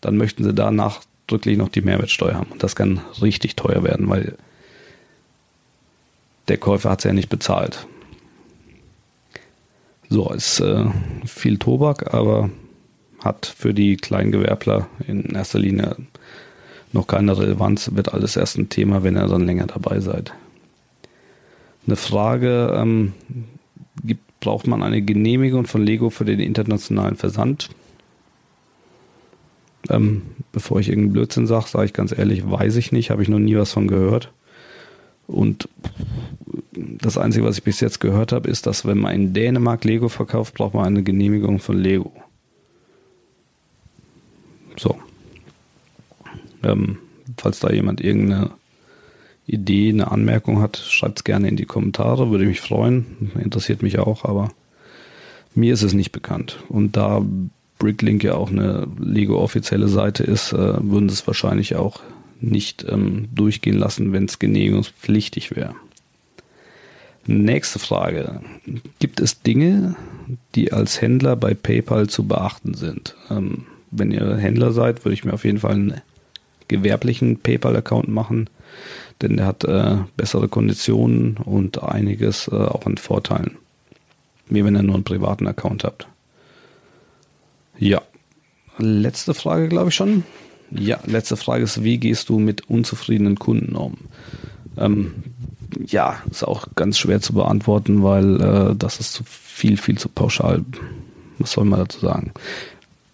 dann 0.01 0.17
möchten 0.17 0.43
sie 0.43 0.53
danach 0.53 1.01
drücklich 1.27 1.57
noch 1.57 1.69
die 1.69 1.81
Mehrwertsteuer 1.81 2.35
haben. 2.35 2.51
Und 2.51 2.63
das 2.63 2.75
kann 2.75 3.01
richtig 3.21 3.55
teuer 3.55 3.83
werden, 3.83 4.09
weil 4.09 4.37
der 6.47 6.57
Käufer 6.57 6.91
hat 6.91 6.99
es 6.99 7.05
ja 7.05 7.13
nicht 7.13 7.29
bezahlt. 7.29 7.87
So, 10.09 10.29
ist 10.31 10.59
äh, 10.59 10.85
viel 11.25 11.57
Tobak, 11.57 12.13
aber 12.13 12.49
hat 13.19 13.45
für 13.45 13.73
die 13.73 13.97
Kleingewerbler 13.97 14.87
in 15.07 15.23
erster 15.33 15.57
Linie 15.57 15.95
noch 16.93 17.07
keine 17.07 17.37
Relevanz, 17.37 17.91
wird 17.93 18.13
alles 18.13 18.35
erst 18.35 18.57
ein 18.57 18.69
Thema, 18.69 19.03
wenn 19.03 19.17
ihr 19.17 19.27
dann 19.27 19.45
länger 19.45 19.65
dabei 19.65 19.99
seid. 19.99 20.31
Eine 21.87 21.95
Frage, 21.95 22.73
ähm, 22.75 23.13
gibt, 24.03 24.39
braucht 24.39 24.67
man 24.67 24.83
eine 24.83 25.01
Genehmigung 25.01 25.65
von 25.65 25.83
Lego 25.83 26.09
für 26.09 26.25
den 26.25 26.39
internationalen 26.39 27.15
Versand? 27.15 27.69
Ähm, 29.89 30.23
bevor 30.51 30.79
ich 30.79 30.89
irgendeinen 30.89 31.13
Blödsinn 31.13 31.47
sage, 31.47 31.67
sage 31.67 31.85
ich 31.85 31.93
ganz 31.93 32.11
ehrlich, 32.17 32.49
weiß 32.49 32.75
ich 32.77 32.91
nicht, 32.91 33.11
habe 33.11 33.21
ich 33.21 33.29
noch 33.29 33.39
nie 33.39 33.55
was 33.55 33.71
von 33.71 33.87
gehört. 33.87 34.31
Und 35.27 35.69
das 36.73 37.17
Einzige, 37.17 37.45
was 37.45 37.57
ich 37.57 37.63
bis 37.63 37.79
jetzt 37.79 37.99
gehört 37.99 38.31
habe, 38.31 38.49
ist, 38.49 38.67
dass 38.67 38.85
wenn 38.85 38.97
man 38.97 39.13
in 39.13 39.33
Dänemark 39.33 39.83
Lego 39.83 40.09
verkauft, 40.09 40.55
braucht 40.55 40.73
man 40.73 40.85
eine 40.85 41.03
Genehmigung 41.03 41.59
von 41.59 41.77
Lego. 41.77 42.11
So. 44.77 44.97
Ähm, 46.63 46.97
falls 47.37 47.59
da 47.59 47.71
jemand 47.71 48.01
irgendeine 48.01 48.51
Idee, 49.47 49.89
eine 49.89 50.11
Anmerkung 50.11 50.61
hat, 50.61 50.77
schreibt 50.77 51.19
es 51.19 51.23
gerne 51.23 51.47
in 51.47 51.55
die 51.55 51.65
Kommentare, 51.65 52.31
würde 52.31 52.45
mich 52.45 52.61
freuen. 52.61 53.31
Interessiert 53.41 53.83
mich 53.83 53.99
auch, 53.99 54.25
aber 54.25 54.51
mir 55.53 55.73
ist 55.73 55.83
es 55.83 55.93
nicht 55.93 56.11
bekannt. 56.11 56.57
Und 56.67 56.97
da 56.97 57.23
Bricklink 57.77 58.23
ja 58.23 58.35
auch 58.35 58.49
eine 58.49 58.87
Lego 58.99 59.39
offizielle 59.39 59.87
Seite 59.87 60.23
ist, 60.23 60.53
äh, 60.53 60.57
würden 60.57 61.09
sie 61.09 61.13
es 61.13 61.27
wahrscheinlich 61.27 61.75
auch 61.75 62.01
nicht 62.41 62.85
ähm, 62.89 63.27
durchgehen 63.33 63.77
lassen, 63.77 64.13
wenn 64.13 64.25
es 64.25 64.39
genehmigungspflichtig 64.39 65.55
wäre. 65.55 65.75
Nächste 67.27 67.79
Frage. 67.79 68.41
Gibt 68.99 69.19
es 69.19 69.41
Dinge, 69.41 69.95
die 70.53 70.71
als 70.71 71.01
Händler 71.01 71.35
bei 71.35 71.53
PayPal 71.53 72.07
zu 72.07 72.27
beachten 72.27 72.75
sind? 72.75 73.15
Ähm, 73.29 73.65
wenn 73.91 74.11
ihr 74.11 74.37
Händler 74.37 74.71
seid, 74.71 75.05
würde 75.05 75.13
ich 75.13 75.25
mir 75.25 75.33
auf 75.33 75.45
jeden 75.45 75.59
Fall 75.59 75.73
einen 75.73 76.01
gewerblichen 76.67 77.37
PayPal-Account 77.39 78.07
machen, 78.07 78.49
denn 79.21 79.37
der 79.37 79.45
hat 79.45 79.63
äh, 79.63 79.97
bessere 80.17 80.47
Konditionen 80.47 81.37
und 81.37 81.81
einiges 81.81 82.47
äh, 82.47 82.55
auch 82.55 82.85
an 82.85 82.97
Vorteilen. 82.97 83.57
Wie 84.47 84.63
wenn 84.63 84.75
ihr 84.75 84.83
nur 84.83 84.95
einen 84.95 85.03
privaten 85.03 85.47
Account 85.47 85.83
habt. 85.83 86.07
Ja. 87.77 88.01
Letzte 88.77 89.33
Frage, 89.33 89.69
glaube 89.69 89.89
ich 89.89 89.95
schon. 89.95 90.23
Ja, 90.71 90.99
letzte 91.05 91.37
Frage 91.37 91.63
ist, 91.63 91.83
wie 91.83 91.97
gehst 91.97 92.29
du 92.29 92.39
mit 92.39 92.69
unzufriedenen 92.69 93.37
Kunden 93.37 93.75
um? 93.75 93.95
Ähm, 94.77 95.13
ja, 95.85 96.17
ist 96.29 96.43
auch 96.43 96.67
ganz 96.75 96.97
schwer 96.97 97.21
zu 97.21 97.33
beantworten, 97.33 98.03
weil 98.03 98.41
äh, 98.41 98.75
das 98.75 98.99
ist 98.99 99.13
zu 99.13 99.23
viel, 99.25 99.77
viel 99.77 99.97
zu 99.97 100.09
pauschal. 100.09 100.63
Was 101.39 101.53
soll 101.53 101.65
man 101.65 101.79
dazu 101.79 101.99
sagen? 101.99 102.31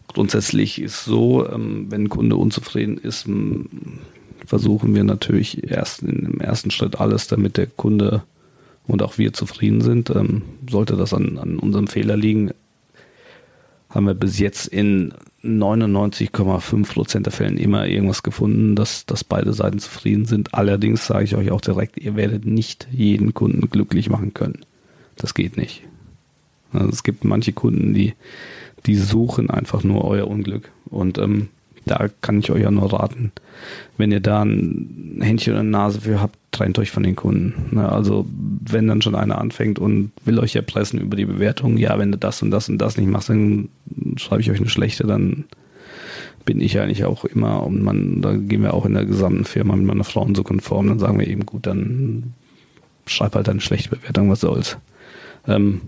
Grundsätzlich 0.08 0.82
ist 0.82 1.06
so, 1.06 1.48
ähm, 1.48 1.88
wenn 1.90 2.04
ein 2.04 2.10
Kunde 2.10 2.36
unzufrieden 2.36 2.98
ist, 2.98 3.28
versuchen 4.52 4.94
wir 4.94 5.06
natürlich 5.06 5.72
erst 5.72 6.04
im 6.04 6.42
ersten 6.42 6.72
Schritt 6.72 7.00
alles, 7.00 7.28
damit 7.28 7.56
der 7.56 7.68
Kunde 7.68 8.24
und 8.86 9.02
auch 9.02 9.18
wir 9.18 9.32
zufrieden 9.32 9.80
sind. 9.80 10.10
Ähm, 10.10 10.42
sollte 10.70 10.98
das 10.98 11.14
an, 11.14 11.38
an 11.38 11.58
unserem 11.58 11.88
Fehler 11.88 12.18
liegen, 12.18 12.52
haben 13.90 14.08
wir 14.08 14.14
bis 14.14 14.40
jetzt 14.40 14.68
in 14.68 15.14
99,5 15.42 16.94
Prozent 16.94 17.28
der 17.28 17.32
Fällen 17.32 17.56
immer 17.56 17.88
irgendwas 17.88 18.24
gefunden, 18.24 18.76
dass, 18.76 19.06
dass 19.06 19.24
beide 19.24 19.54
Seiten 19.54 19.80
zufrieden 19.80 20.26
sind. 20.26 20.54
Allerdings 20.54 21.08
sage 21.08 21.24
ich 21.24 21.38
euch 21.38 21.50
auch 21.50 21.62
direkt, 21.62 21.98
ihr 21.98 22.18
werdet 22.18 22.46
nicht 22.46 22.90
jeden 22.92 23.34
Kunden 23.34 23.70
glücklich 23.70 24.10
machen 24.10 24.34
können. 24.34 24.66
Das 25.16 25.34
geht 25.34 25.56
nicht. 25.56 25.82
Also 26.74 26.90
es 26.90 27.04
gibt 27.04 27.24
manche 27.24 27.54
Kunden, 27.54 27.94
die, 27.94 28.16
die 28.86 28.98
suchen 28.98 29.50
einfach 29.50 29.86
nur 29.86 30.04
euer 30.04 30.28
Unglück. 30.28 30.72
Und 30.90 31.20
ähm, 31.20 31.48
da 31.86 32.08
kann 32.22 32.40
ich 32.40 32.52
euch 32.52 32.62
ja 32.62 32.72
nur 32.72 32.94
raten, 32.94 33.32
wenn 33.98 34.12
ihr 34.12 34.20
da 34.20 34.44
ein 34.44 35.20
Händchen 35.22 35.54
und 35.54 35.60
eine 35.60 35.70
Nase 35.70 36.02
für 36.02 36.22
habt, 36.22 36.38
trennt 36.52 36.78
euch 36.80 36.92
von 36.92 37.04
den 37.04 37.16
Kunden. 37.16 37.76
Ne, 37.76 37.90
also 37.90 38.26
wenn 38.30 38.88
dann 38.88 39.02
schon 39.02 39.16
einer 39.16 39.40
anfängt 39.40 39.80
und 39.80 40.12
will 40.26 40.40
euch 40.40 40.56
erpressen 40.56 41.00
über 41.00 41.16
die 41.16 41.26
Bewertung, 41.26 41.78
ja, 41.78 41.98
wenn 41.98 42.12
du 42.12 42.18
das 42.18 42.42
und 42.42 42.52
das 42.52 42.70
und 42.70 42.78
das 42.78 42.98
nicht 42.98 43.10
machst, 43.10 43.30
dann 43.30 43.70
schreibe 44.18 44.42
ich 44.42 44.52
euch 44.52 44.60
eine 44.60 44.70
schlechte, 44.70 45.08
dann 45.08 45.46
bin 46.46 46.60
ich 46.60 46.80
eigentlich 46.80 47.06
auch 47.06 47.26
immer 47.26 47.64
und 47.64 47.82
man, 47.82 48.22
da 48.22 48.34
gehen 48.34 48.64
wir 48.64 48.74
auch 48.74 48.86
in 48.86 48.94
der 48.94 49.06
gesamten 49.06 49.46
Firma 49.46 49.76
mit 49.76 49.86
meiner 49.86 50.04
Frau 50.04 50.28
so 50.34 50.44
konform, 50.44 50.88
dann 50.88 51.00
sagen 51.00 51.20
wir 51.20 51.28
eben 51.28 51.46
gut, 51.46 51.68
dann 51.68 52.34
schreib 53.06 53.36
halt 53.36 53.50
eine 53.50 53.62
schlechte 53.62 53.96
Bewertung, 53.96 54.30
was 54.30 54.42
soll's. 54.42 54.78
Ähm, 55.48 55.82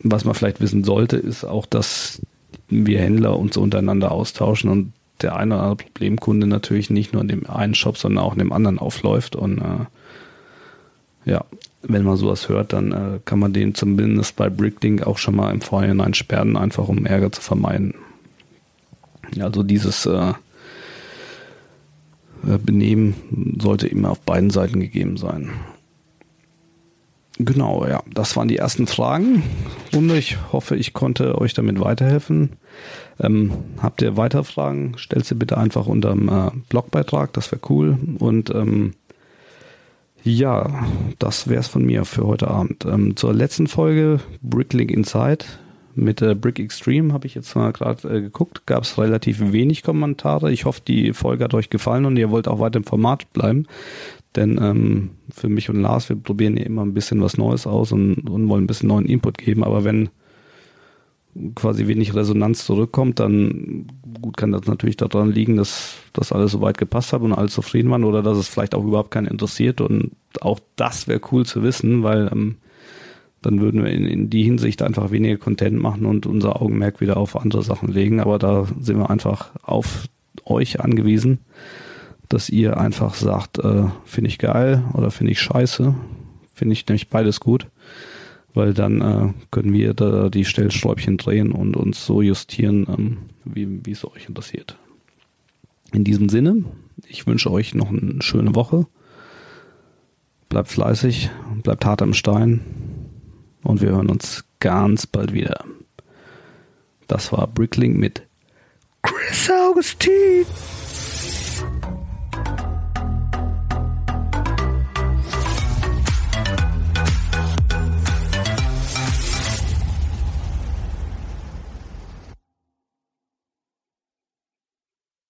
was 0.00 0.24
man 0.24 0.34
vielleicht 0.34 0.60
wissen 0.60 0.84
sollte, 0.84 1.16
ist 1.16 1.44
auch, 1.44 1.66
dass 1.66 2.20
wir 2.68 3.00
Händler 3.00 3.38
uns 3.38 3.56
untereinander 3.56 4.12
austauschen 4.12 4.70
und 4.70 4.92
der 5.22 5.36
eine 5.36 5.54
oder 5.54 5.62
andere 5.64 5.84
Problemkunde 5.86 6.46
natürlich 6.46 6.90
nicht 6.90 7.12
nur 7.12 7.22
in 7.22 7.28
dem 7.28 7.48
einen 7.48 7.74
Shop, 7.74 7.96
sondern 7.96 8.24
auch 8.24 8.32
in 8.32 8.38
dem 8.38 8.52
anderen 8.52 8.78
aufläuft. 8.78 9.36
Und 9.36 9.58
äh, 9.58 11.30
ja, 11.30 11.44
wenn 11.82 12.04
man 12.04 12.16
sowas 12.16 12.48
hört, 12.48 12.72
dann 12.72 12.92
äh, 12.92 13.20
kann 13.24 13.38
man 13.38 13.52
den 13.52 13.74
zumindest 13.74 14.36
bei 14.36 14.48
Bricklink 14.48 15.06
auch 15.06 15.18
schon 15.18 15.36
mal 15.36 15.52
im 15.52 15.60
Vorhinein 15.60 16.14
sperren, 16.14 16.56
einfach 16.56 16.88
um 16.88 17.06
Ärger 17.06 17.32
zu 17.32 17.40
vermeiden. 17.40 17.94
Also 19.40 19.62
dieses 19.62 20.06
äh, 20.06 20.32
äh 22.46 22.58
Benehmen 22.58 23.56
sollte 23.60 23.88
immer 23.88 24.10
auf 24.10 24.20
beiden 24.20 24.50
Seiten 24.50 24.80
gegeben 24.80 25.16
sein. 25.16 25.50
Genau, 27.38 27.86
ja, 27.86 28.02
das 28.12 28.34
waren 28.36 28.48
die 28.48 28.56
ersten 28.56 28.86
Fragen. 28.86 29.42
Runde. 29.94 30.16
Ich 30.16 30.38
hoffe, 30.52 30.76
ich 30.76 30.94
konnte 30.94 31.38
euch 31.38 31.52
damit 31.52 31.80
weiterhelfen. 31.80 32.52
Ähm, 33.20 33.52
habt 33.82 34.00
ihr 34.02 34.16
weitere 34.16 34.44
Fragen? 34.44 34.94
Stellt 34.96 35.26
sie 35.26 35.34
bitte 35.34 35.58
einfach 35.58 35.86
unter 35.86 36.10
dem 36.10 36.28
äh, 36.28 36.50
Blogbeitrag, 36.68 37.32
das 37.34 37.52
wäre 37.52 37.60
cool. 37.68 37.98
Und 38.18 38.50
ähm, 38.50 38.94
ja, 40.22 40.86
das 41.18 41.48
wäre 41.48 41.60
es 41.60 41.68
von 41.68 41.84
mir 41.84 42.04
für 42.04 42.26
heute 42.26 42.48
Abend. 42.48 42.84
Ähm, 42.84 43.16
zur 43.16 43.32
letzten 43.32 43.68
Folge 43.68 44.20
Bricklink 44.42 44.90
Inside 44.90 45.44
Mit 45.94 46.20
äh, 46.20 46.34
Brick 46.34 46.58
Extreme 46.58 47.12
habe 47.12 47.26
ich 47.26 47.34
jetzt 47.34 47.54
mal 47.54 47.72
gerade 47.72 48.08
äh, 48.08 48.20
geguckt, 48.20 48.66
gab 48.66 48.82
es 48.82 48.98
relativ 48.98 49.52
wenig 49.52 49.82
Kommentare. 49.82 50.50
Ich 50.52 50.64
hoffe, 50.64 50.80
die 50.86 51.12
Folge 51.12 51.44
hat 51.44 51.54
euch 51.54 51.70
gefallen 51.70 52.06
und 52.06 52.16
ihr 52.16 52.30
wollt 52.30 52.48
auch 52.48 52.60
weiter 52.60 52.78
im 52.78 52.84
Format 52.84 53.32
bleiben. 53.32 53.66
Denn 54.36 54.58
ähm, 54.62 55.10
für 55.30 55.48
mich 55.48 55.70
und 55.70 55.80
Lars, 55.80 56.08
wir 56.08 56.16
probieren 56.16 56.56
ja 56.56 56.64
immer 56.64 56.82
ein 56.82 56.94
bisschen 56.94 57.20
was 57.22 57.36
Neues 57.38 57.66
aus 57.66 57.92
und, 57.92 58.28
und 58.28 58.48
wollen 58.48 58.64
ein 58.64 58.66
bisschen 58.66 58.88
neuen 58.88 59.06
Input 59.06 59.38
geben. 59.38 59.64
Aber 59.64 59.84
wenn 59.84 60.10
quasi 61.54 61.86
wenig 61.86 62.14
Resonanz 62.14 62.64
zurückkommt, 62.64 63.20
dann 63.20 63.86
gut 64.20 64.36
kann 64.36 64.52
das 64.52 64.66
natürlich 64.66 64.96
daran 64.96 65.32
liegen, 65.32 65.56
dass 65.56 65.96
das 66.12 66.32
alles 66.32 66.52
soweit 66.52 66.78
gepasst 66.78 67.12
hat 67.12 67.22
und 67.22 67.32
alle 67.32 67.48
zufrieden 67.48 67.90
waren 67.90 68.04
oder 68.04 68.22
dass 68.22 68.38
es 68.38 68.48
vielleicht 68.48 68.74
auch 68.74 68.84
überhaupt 68.84 69.10
keinen 69.10 69.26
interessiert. 69.26 69.80
Und 69.80 70.12
auch 70.40 70.60
das 70.76 71.08
wäre 71.08 71.20
cool 71.32 71.44
zu 71.44 71.62
wissen, 71.62 72.02
weil 72.02 72.30
ähm, 72.32 72.56
dann 73.42 73.60
würden 73.60 73.84
wir 73.84 73.92
in, 73.92 74.04
in 74.04 74.30
die 74.30 74.42
Hinsicht 74.42 74.82
einfach 74.82 75.10
weniger 75.10 75.36
Content 75.36 75.80
machen 75.80 76.06
und 76.06 76.26
unser 76.26 76.60
Augenmerk 76.60 77.00
wieder 77.00 77.16
auf 77.16 77.36
andere 77.36 77.62
Sachen 77.62 77.88
legen, 77.88 78.20
aber 78.20 78.38
da 78.38 78.66
sind 78.80 78.98
wir 78.98 79.10
einfach 79.10 79.52
auf 79.62 80.06
euch 80.44 80.80
angewiesen, 80.80 81.38
dass 82.28 82.48
ihr 82.48 82.76
einfach 82.76 83.14
sagt, 83.14 83.58
äh, 83.58 83.84
finde 84.04 84.28
ich 84.28 84.38
geil 84.38 84.84
oder 84.94 85.10
finde 85.10 85.32
ich 85.32 85.40
scheiße, 85.40 85.94
finde 86.54 86.72
ich 86.72 86.86
nämlich 86.86 87.08
beides 87.08 87.40
gut 87.40 87.68
weil 88.56 88.72
dann 88.72 89.00
äh, 89.02 89.34
können 89.50 89.72
wir 89.74 89.92
da 89.92 90.30
die 90.30 90.46
Stellschräubchen 90.46 91.18
drehen 91.18 91.52
und 91.52 91.76
uns 91.76 92.06
so 92.06 92.22
justieren, 92.22 92.86
ähm, 92.88 93.18
wie, 93.44 93.92
es 93.92 94.04
euch 94.06 94.28
interessiert. 94.28 94.78
In 95.92 96.04
diesem 96.04 96.30
Sinne, 96.30 96.64
ich 97.06 97.26
wünsche 97.26 97.50
euch 97.50 97.74
noch 97.74 97.90
eine 97.90 98.22
schöne 98.22 98.54
Woche. 98.54 98.86
Bleibt 100.48 100.68
fleißig, 100.68 101.30
bleibt 101.62 101.84
hart 101.84 102.00
am 102.00 102.14
Stein 102.14 102.62
und 103.62 103.82
wir 103.82 103.90
hören 103.90 104.08
uns 104.08 104.46
ganz 104.58 105.06
bald 105.06 105.34
wieder. 105.34 105.62
Das 107.08 107.32
war 107.32 107.46
Bricklink 107.46 107.98
mit 107.98 108.22
Chris 109.02 109.50
Augustin. 109.50 110.46